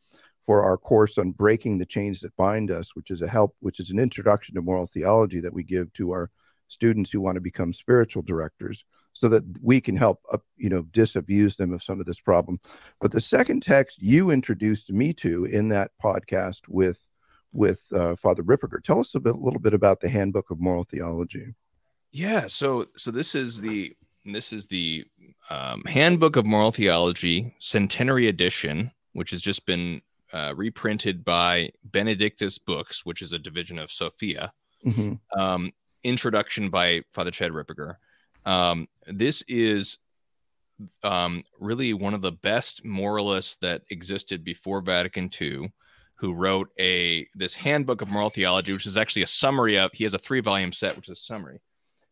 for 0.45 0.63
our 0.63 0.77
course 0.77 1.17
on 1.17 1.31
breaking 1.31 1.77
the 1.77 1.85
chains 1.85 2.21
that 2.21 2.35
bind 2.35 2.71
us, 2.71 2.95
which 2.95 3.11
is 3.11 3.21
a 3.21 3.27
help, 3.27 3.55
which 3.59 3.79
is 3.79 3.91
an 3.91 3.99
introduction 3.99 4.55
to 4.55 4.61
moral 4.61 4.87
theology 4.87 5.39
that 5.39 5.53
we 5.53 5.63
give 5.63 5.93
to 5.93 6.11
our 6.11 6.31
students 6.69 7.11
who 7.11 7.21
want 7.21 7.35
to 7.35 7.41
become 7.41 7.73
spiritual 7.73 8.23
directors 8.23 8.83
so 9.13 9.27
that 9.27 9.43
we 9.61 9.81
can 9.81 9.95
help 9.95 10.21
uh, 10.31 10.37
you 10.55 10.69
know 10.69 10.83
disabuse 10.91 11.57
them 11.57 11.73
of 11.73 11.83
some 11.83 11.99
of 11.99 12.05
this 12.05 12.19
problem. 12.19 12.59
But 13.01 13.11
the 13.11 13.21
second 13.21 13.61
text 13.61 14.01
you 14.01 14.31
introduced 14.31 14.91
me 14.91 15.13
to 15.13 15.45
in 15.45 15.69
that 15.69 15.91
podcast 16.03 16.61
with 16.67 16.97
with 17.51 17.81
uh, 17.91 18.15
father 18.15 18.43
ripperger 18.43 18.83
tell 18.83 18.99
us 18.99 19.13
a, 19.15 19.19
bit, 19.19 19.35
a 19.35 19.39
little 19.39 19.59
bit 19.59 19.73
about 19.73 19.99
the 19.99 20.09
handbook 20.09 20.51
of 20.51 20.59
moral 20.59 20.83
theology. 20.83 21.53
Yeah 22.11 22.47
so 22.47 22.87
so 22.95 23.11
this 23.11 23.35
is 23.35 23.61
the 23.61 23.95
this 24.33 24.53
is 24.53 24.67
the 24.67 25.05
um, 25.49 25.83
handbook 25.85 26.35
of 26.35 26.45
moral 26.45 26.71
theology 26.71 27.55
centenary 27.59 28.27
edition 28.27 28.91
which 29.13 29.31
has 29.31 29.41
just 29.41 29.65
been 29.65 30.01
uh, 30.33 30.53
reprinted 30.55 31.25
by 31.25 31.69
benedictus 31.83 32.57
books 32.57 33.05
which 33.05 33.21
is 33.21 33.31
a 33.31 33.39
division 33.39 33.79
of 33.79 33.91
sophia 33.91 34.51
mm-hmm. 34.85 35.39
um, 35.39 35.71
introduction 36.03 36.69
by 36.69 37.01
Father 37.13 37.31
Chad 37.31 37.51
Ripperger. 37.51 37.95
Um, 38.45 38.87
this 39.07 39.43
is 39.47 39.97
um, 41.03 41.43
really 41.59 41.93
one 41.93 42.13
of 42.13 42.21
the 42.21 42.31
best 42.31 42.85
moralists 42.85 43.57
that 43.57 43.81
existed 43.89 44.43
before 44.43 44.81
Vatican 44.81 45.29
II, 45.39 45.71
who 46.15 46.33
wrote 46.33 46.69
a 46.79 47.27
this 47.35 47.53
handbook 47.53 48.01
of 48.01 48.09
moral 48.09 48.29
theology, 48.29 48.73
which 48.73 48.85
is 48.85 48.97
actually 48.97 49.23
a 49.23 49.27
summary 49.27 49.77
of. 49.77 49.91
He 49.93 50.03
has 50.05 50.13
a 50.13 50.19
three 50.19 50.39
volume 50.41 50.71
set, 50.71 50.95
which 50.95 51.09
is 51.09 51.19
a 51.19 51.21
summary. 51.21 51.61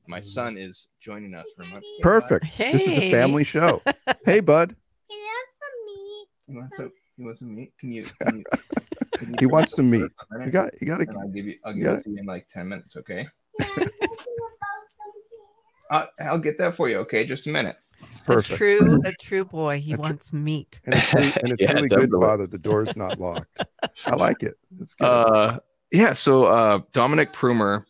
My 0.07 0.21
son 0.21 0.57
is 0.57 0.87
joining 1.01 1.33
us 1.33 1.47
for 1.55 1.69
my 1.69 1.81
perfect. 2.01 2.45
Hey. 2.45 2.71
This 2.71 2.81
is 2.83 2.97
a 2.97 3.11
family 3.11 3.43
show. 3.43 3.81
hey, 4.25 4.39
bud. 4.39 4.73
He 5.07 5.15
wants 5.15 5.57
have 5.57 5.59
some 5.59 5.85
meat? 5.85 6.27
You 6.47 6.55
want 6.55 6.73
some? 6.73 6.91
You 7.17 7.25
want 7.25 7.39
some 7.39 7.55
meat? 7.55 7.73
Can 7.77 7.91
you? 7.91 8.03
Can 8.21 8.37
you, 8.37 8.43
can 9.17 9.29
you 9.29 9.35
he 9.39 9.45
wants 9.47 9.75
some 9.75 9.89
meat. 9.89 10.11
You 10.45 10.51
got. 10.51 10.69
You 10.79 10.87
got 10.87 10.99
to. 10.99 11.07
I'll 11.09 11.27
give 11.27 11.45
you. 11.45 11.55
I'll 11.65 11.73
give 11.73 11.87
it 11.87 12.03
to 12.03 12.09
you 12.11 12.17
in 12.19 12.25
like 12.25 12.47
ten 12.49 12.69
minutes. 12.69 12.95
Okay. 12.95 13.27
Uh, 15.89 16.05
I'll 16.21 16.39
get 16.39 16.57
that 16.59 16.75
for 16.75 16.87
you. 16.87 16.97
Okay, 16.99 17.25
just 17.25 17.47
a 17.47 17.49
minute. 17.49 17.75
Perfect. 18.25 18.53
A 18.53 18.57
true, 18.57 19.01
a 19.05 19.11
true 19.13 19.45
boy. 19.45 19.79
He 19.79 19.93
a 19.93 19.97
wants 19.97 20.31
meat. 20.31 20.79
And 20.85 20.95
it's 20.95 21.13
really, 21.13 21.33
and 21.41 21.51
it's 21.53 21.61
yeah, 21.61 21.71
really 21.73 21.89
good, 21.89 22.11
Father. 22.11 22.47
The 22.47 22.59
door's 22.59 22.95
not 22.95 23.19
locked. 23.19 23.65
I 24.05 24.15
like 24.15 24.43
it. 24.43 24.53
Uh, 25.01 25.59
yeah. 25.91 26.13
So 26.13 26.45
uh, 26.45 26.81
Dominic 26.91 27.33
Prummer 27.33 27.85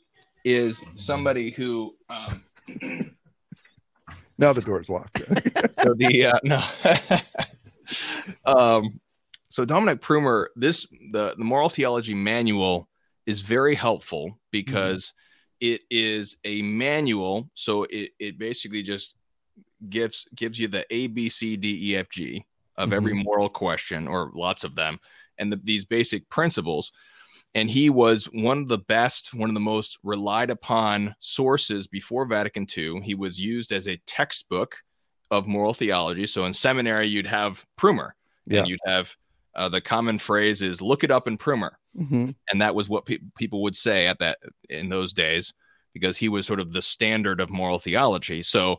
is 0.55 0.83
somebody 0.95 1.51
who. 1.51 1.95
Um, 2.09 2.43
now 4.37 4.53
the 4.53 4.61
door's 4.61 4.89
locked. 4.89 5.19
so 5.83 5.93
the 5.93 6.25
uh, 6.25 6.39
no. 6.43 6.63
um, 8.45 8.99
so 9.47 9.65
Dominic 9.65 10.01
Prummer, 10.01 10.47
this 10.55 10.87
the 11.11 11.35
the 11.37 11.43
moral 11.43 11.69
theology 11.69 12.13
manual 12.13 12.87
is 13.25 13.41
very 13.41 13.75
helpful 13.75 14.39
because. 14.51 15.05
Mm-hmm 15.05 15.21
it 15.59 15.81
is 15.89 16.37
a 16.43 16.61
manual 16.61 17.49
so 17.55 17.83
it, 17.89 18.11
it 18.19 18.37
basically 18.37 18.83
just 18.83 19.15
gives 19.89 20.27
gives 20.35 20.59
you 20.59 20.67
the 20.67 20.85
a 20.93 21.07
b 21.07 21.29
c 21.29 21.55
d 21.57 21.91
e 21.91 21.95
f 21.95 22.09
g 22.09 22.45
of 22.75 22.89
mm-hmm. 22.89 22.95
every 22.95 23.13
moral 23.13 23.49
question 23.49 24.07
or 24.07 24.31
lots 24.33 24.63
of 24.63 24.75
them 24.75 24.99
and 25.37 25.51
the, 25.51 25.59
these 25.63 25.85
basic 25.85 26.29
principles 26.29 26.91
and 27.55 27.69
he 27.69 27.89
was 27.89 28.25
one 28.25 28.59
of 28.59 28.67
the 28.67 28.77
best 28.77 29.33
one 29.33 29.49
of 29.49 29.53
the 29.53 29.59
most 29.59 29.97
relied 30.03 30.49
upon 30.49 31.15
sources 31.19 31.87
before 31.87 32.25
vatican 32.25 32.65
ii 32.77 32.99
he 33.01 33.15
was 33.15 33.39
used 33.39 33.71
as 33.71 33.87
a 33.87 34.01
textbook 34.05 34.77
of 35.31 35.47
moral 35.47 35.73
theology 35.73 36.25
so 36.25 36.45
in 36.45 36.53
seminary 36.53 37.07
you'd 37.07 37.27
have 37.27 37.65
prummer 37.77 38.11
yeah. 38.45 38.59
and 38.59 38.67
you'd 38.67 38.79
have 38.85 39.15
uh, 39.55 39.67
the 39.67 39.81
common 39.81 40.19
phrase 40.19 40.61
is 40.61 40.81
look 40.81 41.03
it 41.03 41.11
up 41.11 41.27
in 41.27 41.37
prummer 41.37 41.71
Mm-hmm. 41.97 42.29
And 42.51 42.61
that 42.61 42.75
was 42.75 42.89
what 42.89 43.05
pe- 43.05 43.19
people 43.37 43.63
would 43.63 43.75
say 43.75 44.07
at 44.07 44.19
that 44.19 44.37
in 44.69 44.89
those 44.89 45.13
days 45.13 45.53
because 45.93 46.17
he 46.17 46.29
was 46.29 46.45
sort 46.45 46.59
of 46.59 46.71
the 46.71 46.81
standard 46.81 47.41
of 47.41 47.49
moral 47.49 47.79
theology. 47.79 48.43
So 48.43 48.77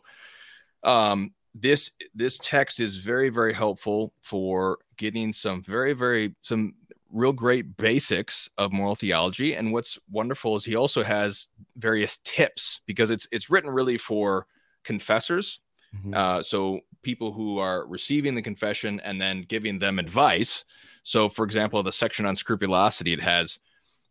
um, 0.83 1.33
this 1.53 1.91
this 2.15 2.37
text 2.37 2.79
is 2.79 2.97
very 2.97 3.29
very 3.29 3.53
helpful 3.53 4.13
for 4.21 4.77
getting 4.97 5.33
some 5.33 5.61
very 5.61 5.93
very 5.93 6.35
some 6.41 6.75
real 7.11 7.33
great 7.33 7.77
basics 7.77 8.49
of 8.57 8.71
moral 8.71 8.95
theology 8.95 9.55
and 9.55 9.73
what's 9.73 9.97
wonderful 10.11 10.55
is 10.55 10.65
he 10.65 10.75
also 10.75 11.03
has 11.03 11.47
various 11.77 12.17
tips 12.23 12.81
because 12.85 13.09
it's 13.09 13.27
it's 13.31 13.49
written 13.49 13.69
really 13.69 13.97
for 13.97 14.45
confessors 14.83 15.59
mm-hmm. 15.95 16.13
uh, 16.13 16.43
so 16.43 16.79
people 17.01 17.31
who 17.31 17.57
are 17.57 17.87
receiving 17.87 18.35
the 18.35 18.41
confession 18.41 18.99
and 18.99 19.19
then 19.19 19.41
giving 19.41 19.79
them 19.79 19.97
advice 19.97 20.65
so, 21.03 21.29
for 21.29 21.45
example, 21.45 21.81
the 21.81 21.91
section 21.91 22.25
on 22.25 22.35
scrupulosity, 22.35 23.13
it 23.13 23.21
has 23.21 23.59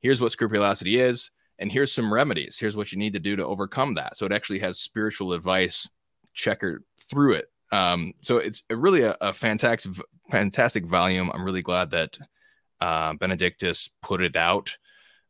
here's 0.00 0.20
what 0.20 0.32
scrupulosity 0.32 1.00
is, 1.00 1.30
and 1.58 1.70
here's 1.70 1.92
some 1.92 2.12
remedies. 2.12 2.58
Here's 2.58 2.76
what 2.76 2.92
you 2.92 2.98
need 2.98 3.12
to 3.12 3.20
do 3.20 3.36
to 3.36 3.46
overcome 3.46 3.94
that. 3.94 4.16
So, 4.16 4.26
it 4.26 4.32
actually 4.32 4.58
has 4.60 4.78
spiritual 4.78 5.32
advice 5.32 5.88
checkered 6.34 6.84
through 7.00 7.34
it. 7.34 7.52
Um, 7.70 8.14
so, 8.20 8.38
it's 8.38 8.62
really 8.70 9.02
a, 9.02 9.16
a, 9.20 9.32
fantastic, 9.32 9.92
fantastic 10.30 10.86
volume. 10.86 11.30
I'm 11.32 11.44
really 11.44 11.62
glad 11.62 11.90
that 11.92 12.18
uh, 12.80 13.14
Benedictus 13.14 13.90
put 14.02 14.22
it 14.22 14.36
out. 14.36 14.76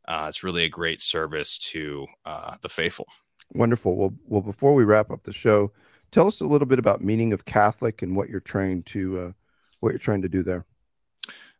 Uh, 0.07 0.25
it's 0.27 0.43
really 0.43 0.63
a 0.63 0.69
great 0.69 0.99
service 0.99 1.57
to 1.57 2.07
uh, 2.25 2.55
the 2.61 2.69
faithful. 2.69 3.07
Wonderful. 3.53 3.95
Well, 3.95 4.13
well, 4.25 4.41
before 4.41 4.73
we 4.75 4.83
wrap 4.83 5.11
up 5.11 5.23
the 5.23 5.33
show, 5.33 5.71
tell 6.11 6.27
us 6.27 6.41
a 6.41 6.45
little 6.45 6.67
bit 6.67 6.79
about 6.79 7.03
meaning 7.03 7.33
of 7.33 7.45
Catholic 7.45 8.01
and 8.01 8.15
what 8.15 8.29
you're 8.29 8.39
trying 8.39 8.83
to 8.83 9.19
uh, 9.19 9.31
what 9.79 9.89
you're 9.89 9.99
trying 9.99 10.21
to 10.21 10.29
do 10.29 10.43
there. 10.43 10.65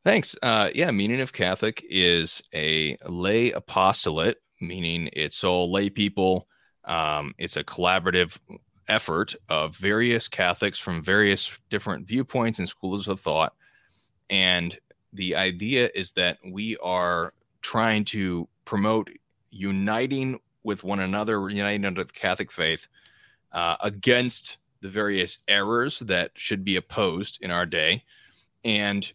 Thanks. 0.04 0.36
Uh, 0.42 0.70
yeah, 0.74 0.92
meaning 0.92 1.22
of 1.22 1.34
Catholic 1.34 1.86
is 1.90 2.42
a 2.54 2.98
lay 3.06 3.52
apostolate, 3.52 4.38
meaning 4.62 5.10
it's 5.14 5.44
all 5.44 5.72
lay 5.72 5.90
people. 5.90 6.48
Um, 6.86 7.34
it's 7.38 7.58
a 7.58 7.64
collaborative 7.64 8.38
effort 8.88 9.36
of 9.50 9.76
various 9.76 10.28
Catholics 10.28 10.80
from 10.80 11.04
various 11.04 11.58
different 11.70 12.08
viewpoints 12.08 12.60
and 12.60 12.68
schools 12.68 13.08
of 13.08 13.20
thought. 13.20 13.54
And 14.30 14.78
the 15.14 15.36
idea 15.36 15.90
is 15.96 16.12
that 16.14 16.38
we 16.46 16.78
are 16.78 17.34
trying 17.62 18.06
to 18.06 18.48
promote 18.66 19.10
uniting 19.50 20.40
with 20.64 20.84
one 20.84 21.00
another, 21.00 21.50
uniting 21.50 21.86
under 21.86 22.04
the 22.04 22.14
Catholic 22.14 22.52
faith 22.52 22.88
uh, 23.52 23.76
against 23.82 24.58
the 24.82 24.90
various 24.90 25.40
errors 25.48 26.00
that 26.00 26.32
should 26.36 26.64
be 26.64 26.76
opposed 26.76 27.40
in 27.42 27.52
our 27.52 27.66
day 27.66 28.04
and 28.64 29.12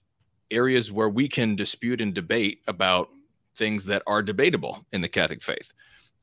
areas 0.51 0.93
where 0.93 1.09
we 1.09 1.29
can 1.29 1.57
dispute 1.57 2.01
and 2.01 2.15
debate 2.15 2.61
about 2.67 3.09
things 3.57 3.85
that 3.87 4.03
are 4.07 4.23
debatable 4.23 4.85
in 4.93 5.01
the 5.01 5.09
Catholic 5.09 5.43
faith. 5.43 5.73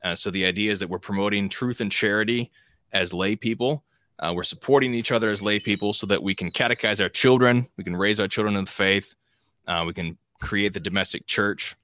Uh, 0.04 0.14
so 0.14 0.30
the 0.30 0.44
idea 0.44 0.70
is 0.70 0.80
that 0.80 0.88
we're 0.88 0.98
promoting 0.98 1.48
truth 1.48 1.80
and 1.80 1.90
charity 1.90 2.50
as 2.92 3.14
lay 3.14 3.34
people. 3.34 3.84
Uh, 4.18 4.32
we're 4.34 4.42
supporting 4.42 4.94
each 4.94 5.12
other 5.12 5.30
as 5.30 5.42
lay 5.42 5.58
people 5.58 5.92
so 5.92 6.06
that 6.06 6.22
we 6.22 6.34
can 6.34 6.50
catechize 6.50 7.00
our 7.00 7.08
children, 7.08 7.66
we 7.76 7.84
can 7.84 7.96
raise 7.96 8.20
our 8.20 8.28
children 8.28 8.56
in 8.56 8.64
the 8.64 8.70
faith, 8.70 9.14
uh, 9.66 9.84
we 9.86 9.92
can 9.92 10.16
create 10.40 10.72
the 10.72 10.80
domestic 10.80 11.26
church. 11.26 11.76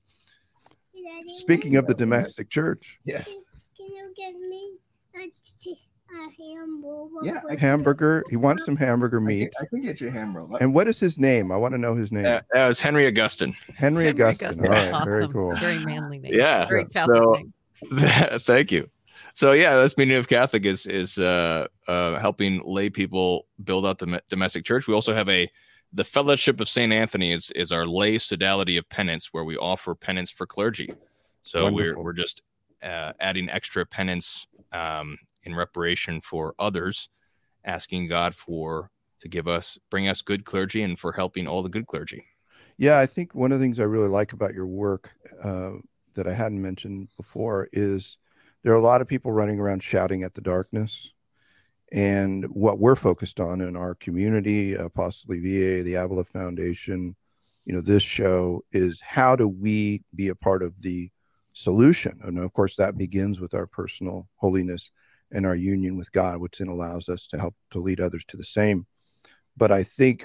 Speaking 1.38 1.76
of 1.76 1.86
the 1.86 1.94
domestic 1.94 2.50
church, 2.50 2.98
yes. 3.04 3.26
Can 3.76 3.86
you 3.86 4.12
get 4.16 4.34
me 4.34 4.72
a 5.16 5.30
a 6.10 6.30
hamburger. 6.42 7.20
Yeah, 7.22 7.58
hamburger. 7.58 8.24
He 8.30 8.36
wants 8.36 8.64
some 8.64 8.76
hamburger 8.76 9.20
meat. 9.20 9.52
I 9.56 9.64
can, 9.64 9.66
I 9.66 9.68
can 9.68 9.82
get 9.82 10.00
you 10.00 10.08
a 10.08 10.10
hamburger. 10.10 10.56
And 10.60 10.74
what 10.74 10.88
is 10.88 10.98
his 10.98 11.18
name? 11.18 11.52
I 11.52 11.56
want 11.56 11.72
to 11.74 11.78
know 11.78 11.94
his 11.94 12.10
name. 12.10 12.24
Uh, 12.24 12.40
that 12.52 12.68
was 12.68 12.80
Henry 12.80 13.06
Augustine. 13.06 13.54
Henry, 13.74 14.06
Henry 14.06 14.22
Augustine. 14.22 14.46
Augustine. 14.46 14.66
All 14.66 14.72
right, 14.72 14.92
awesome. 14.92 15.08
very 15.08 15.28
cool. 15.28 15.54
Very 15.56 15.78
manly 15.84 16.18
name. 16.18 16.34
Yeah. 16.34 16.66
Very 16.66 16.86
Catholic 16.86 17.18
so, 17.18 17.32
name. 17.90 18.40
thank 18.40 18.72
you. 18.72 18.86
So 19.34 19.52
yeah, 19.52 19.76
that's 19.76 19.96
meaning 19.96 20.16
of 20.16 20.28
Catholic 20.28 20.66
is 20.66 20.86
is 20.86 21.18
uh, 21.18 21.68
uh, 21.86 22.18
helping 22.18 22.62
lay 22.64 22.90
people 22.90 23.46
build 23.62 23.86
out 23.86 23.98
the 23.98 24.20
domestic 24.28 24.64
church. 24.64 24.88
We 24.88 24.94
also 24.94 25.14
have 25.14 25.28
a 25.28 25.48
the 25.92 26.04
Fellowship 26.04 26.60
of 26.60 26.68
Saint 26.68 26.92
Anthony 26.92 27.32
is 27.32 27.50
is 27.54 27.72
our 27.72 27.86
lay 27.86 28.18
sodality 28.18 28.78
of 28.78 28.88
penance, 28.88 29.28
where 29.32 29.44
we 29.44 29.56
offer 29.56 29.94
penance 29.94 30.30
for 30.30 30.46
clergy. 30.46 30.92
So 31.42 31.64
Wonderful. 31.64 32.02
we're 32.02 32.04
we're 32.04 32.12
just 32.12 32.42
uh, 32.82 33.12
adding 33.20 33.48
extra 33.48 33.86
penance 33.86 34.46
um, 34.72 35.18
in 35.44 35.54
reparation 35.54 36.20
for 36.20 36.54
others, 36.58 37.08
asking 37.64 38.08
God 38.08 38.34
for 38.34 38.90
to 39.20 39.28
give 39.28 39.48
us, 39.48 39.78
bring 39.90 40.08
us 40.08 40.22
good 40.22 40.44
clergy, 40.44 40.82
and 40.82 40.98
for 40.98 41.12
helping 41.12 41.46
all 41.46 41.62
the 41.62 41.68
good 41.68 41.86
clergy. 41.86 42.24
Yeah, 42.76 43.00
I 43.00 43.06
think 43.06 43.34
one 43.34 43.50
of 43.50 43.58
the 43.58 43.64
things 43.64 43.80
I 43.80 43.84
really 43.84 44.08
like 44.08 44.32
about 44.32 44.54
your 44.54 44.66
work 44.66 45.12
uh, 45.42 45.72
that 46.14 46.28
I 46.28 46.32
hadn't 46.32 46.62
mentioned 46.62 47.08
before 47.16 47.68
is 47.72 48.16
there 48.62 48.72
are 48.72 48.76
a 48.76 48.80
lot 48.80 49.00
of 49.00 49.08
people 49.08 49.32
running 49.32 49.58
around 49.58 49.82
shouting 49.82 50.22
at 50.22 50.34
the 50.34 50.40
darkness. 50.40 51.10
And 51.90 52.44
what 52.46 52.78
we're 52.78 52.96
focused 52.96 53.40
on 53.40 53.60
in 53.60 53.76
our 53.76 53.94
community, 53.94 54.76
possibly 54.94 55.38
VA, 55.38 55.82
the 55.82 55.94
Avila 55.94 56.24
Foundation, 56.24 57.16
you 57.64 57.74
know, 57.74 57.80
this 57.80 58.02
show 58.02 58.62
is 58.72 59.00
how 59.00 59.36
do 59.36 59.48
we 59.48 60.02
be 60.14 60.28
a 60.28 60.34
part 60.34 60.62
of 60.62 60.74
the 60.80 61.10
solution? 61.52 62.20
And 62.24 62.38
of 62.38 62.52
course, 62.52 62.76
that 62.76 62.98
begins 62.98 63.40
with 63.40 63.54
our 63.54 63.66
personal 63.66 64.28
holiness 64.36 64.90
and 65.32 65.46
our 65.46 65.56
union 65.56 65.96
with 65.96 66.10
God, 66.12 66.38
which 66.38 66.58
then 66.58 66.68
allows 66.68 67.08
us 67.08 67.26
to 67.28 67.38
help 67.38 67.54
to 67.70 67.78
lead 67.78 68.00
others 68.00 68.24
to 68.28 68.36
the 68.36 68.44
same. 68.44 68.86
But 69.56 69.72
I 69.72 69.82
think, 69.82 70.24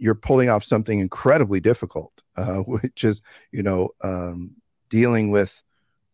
you're 0.00 0.14
pulling 0.14 0.48
off 0.48 0.64
something 0.64 0.98
incredibly 0.98 1.60
difficult, 1.60 2.12
uh, 2.36 2.56
which 2.66 3.04
is, 3.04 3.22
you 3.52 3.62
know, 3.62 3.90
um, 4.02 4.52
dealing 4.88 5.30
with 5.30 5.62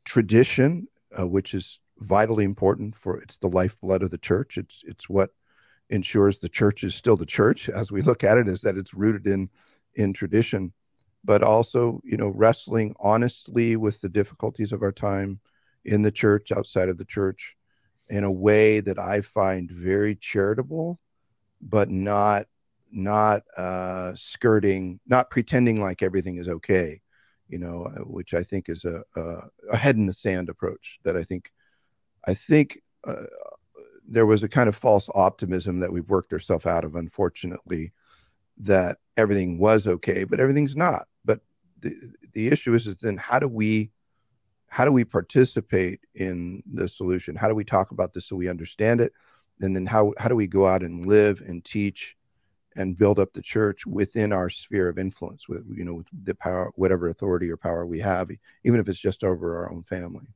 tradition, 0.05 0.89
uh, 1.19 1.27
which 1.27 1.55
is 1.55 1.79
vitally 1.99 2.45
important 2.45 2.97
for 2.97 3.19
it's 3.19 3.39
the 3.39 3.49
lifeblood 3.49 4.03
of 4.03 4.11
the 4.11 4.19
church. 4.19 4.59
It's 4.59 4.83
it's 4.87 5.09
what 5.09 5.31
ensures 5.89 6.39
the 6.39 6.49
church 6.49 6.85
is 6.85 6.95
still 6.95 7.17
the 7.17 7.27
church 7.27 7.69
as 7.81 7.93
we 7.93 8.03
look 8.03 8.25
at 8.25 8.39
it, 8.39 8.49
is 8.49 8.63
that 8.63 8.77
it's 8.77 8.95
rooted 8.95 9.27
in 9.27 9.51
in 9.95 10.13
tradition, 10.13 10.73
but 11.25 11.43
also, 11.43 12.01
you 12.05 12.17
know, 12.17 12.29
wrestling 12.29 12.95
honestly 13.01 13.77
with 13.77 14.01
the 14.01 14.09
difficulties 14.09 14.73
of 14.73 14.83
our 14.83 14.93
time 14.93 15.41
in 15.85 16.03
the 16.03 16.11
church, 16.11 16.53
outside 16.53 16.89
of 16.89 16.99
the 16.99 17.05
church, 17.05 17.57
in 18.09 18.25
a 18.25 18.31
way 18.31 18.81
that 18.81 18.99
I 18.99 19.21
find 19.21 19.71
very 19.71 20.17
charitable, 20.17 20.99
but 21.61 21.91
not 21.91 22.47
not 22.93 23.43
uh, 23.57 24.13
skirting, 24.15 25.01
not 25.07 25.31
pretending 25.31 25.81
like 25.81 26.03
everything 26.03 26.37
is 26.37 26.49
okay, 26.49 27.01
you 27.49 27.59
know, 27.59 27.85
uh, 27.85 28.01
which 28.03 28.33
I 28.35 28.43
think 28.43 28.69
is 28.69 28.85
a, 28.85 29.03
a, 29.17 29.41
a 29.73 29.77
head 29.77 29.97
in 29.97 30.07
the 30.07 30.13
sand 30.13 30.49
approach 30.49 30.99
that 31.05 31.17
I 31.17 31.25
think, 31.25 31.51
I 32.27 32.35
think 32.35 32.83
uh, 33.07 33.25
there 34.07 34.27
was 34.27 34.43
a 34.43 34.49
kind 34.49 34.69
of 34.69 34.77
false 34.77 35.09
optimism 35.15 35.81
that 35.81 35.93
we've 35.93 36.09
worked 36.09 36.33
ourselves 36.33 36.67
out 36.67 36.85
of, 36.85 36.97
unfortunately, 36.97 37.93
that 38.59 38.99
everything 39.17 39.59
was 39.59 39.87
okay, 39.87 40.25
but 40.25 40.41
everything's 40.41 40.77
not. 40.77 41.07
But 41.25 41.41
the, 41.81 41.95
the 42.33 42.49
issue 42.49 42.75
is, 42.75 42.87
is 42.87 42.97
then 42.97 43.17
how 43.17 43.39
do 43.39 43.49
we, 43.49 43.91
how 44.69 44.85
do 44.85 44.93
we 44.93 45.05
participate 45.05 46.01
in 46.15 46.63
the 46.73 46.89
solution? 46.89 47.37
How 47.37 47.49
do 47.49 47.55
we 47.55 47.65
talk 47.65 47.91
about 47.91 48.13
this 48.13 48.27
so 48.27 48.37
we 48.37 48.49
understand 48.49 49.01
it? 49.01 49.13
And 49.61 49.75
then 49.75 49.87
how, 49.87 50.13
how 50.19 50.29
do 50.29 50.37
we 50.37 50.47
go 50.47 50.67
out 50.67 50.83
and 50.83 51.07
live 51.07 51.41
and 51.41 51.65
teach 51.65 52.17
and 52.77 52.97
build 52.97 53.19
up 53.19 53.33
the 53.33 53.43
church 53.43 53.87
within 53.87 54.33
our 54.33 54.51
sphere 54.51 54.89
of 54.89 54.99
influence 54.99 55.49
with 55.49 55.67
you 55.75 55.85
know 55.85 55.95
with 55.95 56.07
the 56.25 56.35
power 56.35 56.71
whatever 56.77 57.09
authority 57.09 57.51
or 57.51 57.57
power 57.57 57.87
we 57.87 57.99
have 57.99 58.31
even 58.65 58.79
if 58.79 58.89
it's 58.89 58.99
just 58.99 59.25
over 59.25 59.57
our 59.57 59.73
own 59.73 59.83
family 59.83 60.27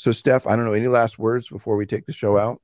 so 0.00 0.12
steph 0.12 0.46
i 0.46 0.56
don't 0.56 0.64
know 0.64 0.72
any 0.72 0.88
last 0.88 1.18
words 1.18 1.48
before 1.48 1.76
we 1.76 1.84
take 1.84 2.06
the 2.06 2.12
show 2.12 2.38
out 2.38 2.60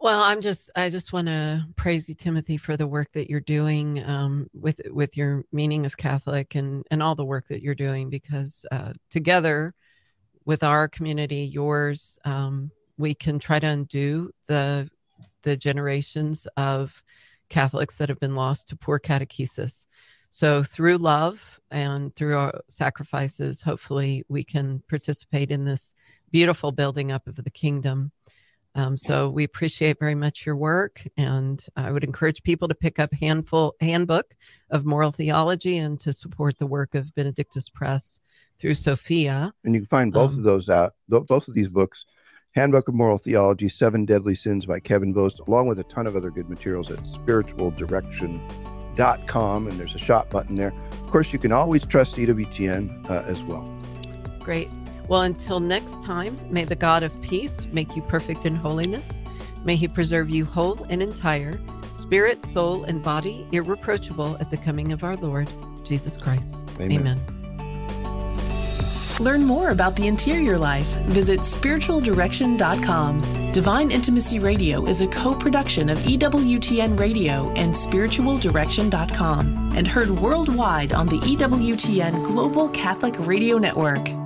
well 0.00 0.22
i'm 0.22 0.40
just 0.40 0.70
i 0.74 0.90
just 0.90 1.12
want 1.12 1.28
to 1.28 1.64
praise 1.76 2.08
you 2.08 2.14
timothy 2.14 2.56
for 2.56 2.76
the 2.76 2.86
work 2.86 3.10
that 3.12 3.30
you're 3.30 3.40
doing 3.40 4.02
um, 4.04 4.48
with 4.52 4.80
with 4.90 5.16
your 5.16 5.44
meaning 5.52 5.86
of 5.86 5.96
catholic 5.96 6.54
and 6.56 6.84
and 6.90 7.02
all 7.02 7.14
the 7.14 7.24
work 7.24 7.46
that 7.46 7.62
you're 7.62 7.74
doing 7.74 8.10
because 8.10 8.66
uh, 8.72 8.92
together 9.08 9.72
with 10.44 10.64
our 10.64 10.88
community 10.88 11.44
yours 11.44 12.18
um, 12.24 12.70
we 12.98 13.14
can 13.14 13.38
try 13.38 13.60
to 13.60 13.68
undo 13.68 14.30
the 14.48 14.90
the 15.42 15.56
generations 15.56 16.46
of 16.56 17.02
Catholics 17.52 17.98
that 17.98 18.08
have 18.08 18.18
been 18.18 18.34
lost 18.34 18.68
to 18.68 18.76
poor 18.76 18.98
catechesis. 18.98 19.86
So, 20.30 20.62
through 20.62 20.96
love 20.96 21.60
and 21.70 22.14
through 22.16 22.38
our 22.38 22.60
sacrifices, 22.68 23.60
hopefully, 23.60 24.24
we 24.28 24.42
can 24.42 24.82
participate 24.88 25.50
in 25.50 25.66
this 25.66 25.94
beautiful 26.32 26.72
building 26.72 27.12
up 27.12 27.28
of 27.28 27.36
the 27.36 27.50
kingdom. 27.50 28.10
Um, 28.74 28.96
so, 28.96 29.28
we 29.28 29.44
appreciate 29.44 29.98
very 30.00 30.14
much 30.14 30.46
your 30.46 30.56
work, 30.56 31.06
and 31.18 31.62
I 31.76 31.92
would 31.92 32.04
encourage 32.04 32.42
people 32.42 32.68
to 32.68 32.74
pick 32.74 32.98
up 32.98 33.12
handful 33.12 33.74
handbook 33.80 34.34
of 34.70 34.86
moral 34.86 35.12
theology 35.12 35.76
and 35.76 36.00
to 36.00 36.12
support 36.12 36.58
the 36.58 36.66
work 36.66 36.94
of 36.94 37.14
Benedictus 37.14 37.68
Press 37.68 38.18
through 38.58 38.74
Sophia. 38.74 39.52
And 39.64 39.74
you 39.74 39.82
can 39.82 39.88
find 39.88 40.12
both 40.12 40.32
um, 40.32 40.38
of 40.38 40.44
those 40.44 40.70
out, 40.70 40.94
both 41.06 41.48
of 41.48 41.54
these 41.54 41.68
books 41.68 42.06
Handbook 42.54 42.88
of 42.88 42.94
Moral 42.94 43.18
Theology, 43.18 43.68
Seven 43.68 44.04
Deadly 44.04 44.34
Sins 44.34 44.66
by 44.66 44.80
Kevin 44.80 45.14
Vost, 45.14 45.40
along 45.46 45.68
with 45.68 45.78
a 45.78 45.84
ton 45.84 46.06
of 46.06 46.16
other 46.16 46.30
good 46.30 46.50
materials 46.50 46.90
at 46.90 46.98
spiritualdirection.com. 47.00 49.68
And 49.68 49.80
there's 49.80 49.94
a 49.94 49.98
shop 49.98 50.28
button 50.30 50.54
there. 50.54 50.74
Of 50.92 51.10
course, 51.10 51.32
you 51.32 51.38
can 51.38 51.52
always 51.52 51.86
trust 51.86 52.16
EWTN 52.16 53.08
uh, 53.08 53.22
as 53.26 53.40
well. 53.42 53.64
Great. 54.40 54.68
Well, 55.12 55.22
until 55.22 55.60
next 55.60 56.02
time, 56.02 56.36
may 56.50 56.64
the 56.64 56.74
God 56.74 57.02
of 57.02 57.20
peace 57.20 57.66
make 57.70 57.94
you 57.94 58.00
perfect 58.00 58.46
in 58.46 58.54
holiness. 58.54 59.22
May 59.62 59.76
he 59.76 59.86
preserve 59.86 60.30
you 60.30 60.46
whole 60.46 60.86
and 60.88 61.02
entire, 61.02 61.60
spirit, 61.92 62.42
soul, 62.46 62.84
and 62.84 63.02
body, 63.02 63.46
irreproachable 63.52 64.38
at 64.40 64.50
the 64.50 64.56
coming 64.56 64.90
of 64.90 65.04
our 65.04 65.18
Lord, 65.18 65.50
Jesus 65.84 66.16
Christ. 66.16 66.64
Amen. 66.80 66.98
Amen. 66.98 67.20
Learn 69.20 69.44
more 69.44 69.68
about 69.68 69.96
the 69.96 70.06
interior 70.06 70.56
life. 70.56 70.88
Visit 71.08 71.40
spiritualdirection.com. 71.40 73.52
Divine 73.52 73.90
Intimacy 73.90 74.38
Radio 74.38 74.86
is 74.86 75.02
a 75.02 75.08
co 75.08 75.34
production 75.34 75.90
of 75.90 75.98
EWTN 75.98 76.98
Radio 76.98 77.50
and 77.50 77.74
spiritualdirection.com 77.74 79.72
and 79.76 79.86
heard 79.86 80.08
worldwide 80.08 80.94
on 80.94 81.06
the 81.06 81.18
EWTN 81.18 82.24
Global 82.24 82.70
Catholic 82.70 83.14
Radio 83.18 83.58
Network. 83.58 84.21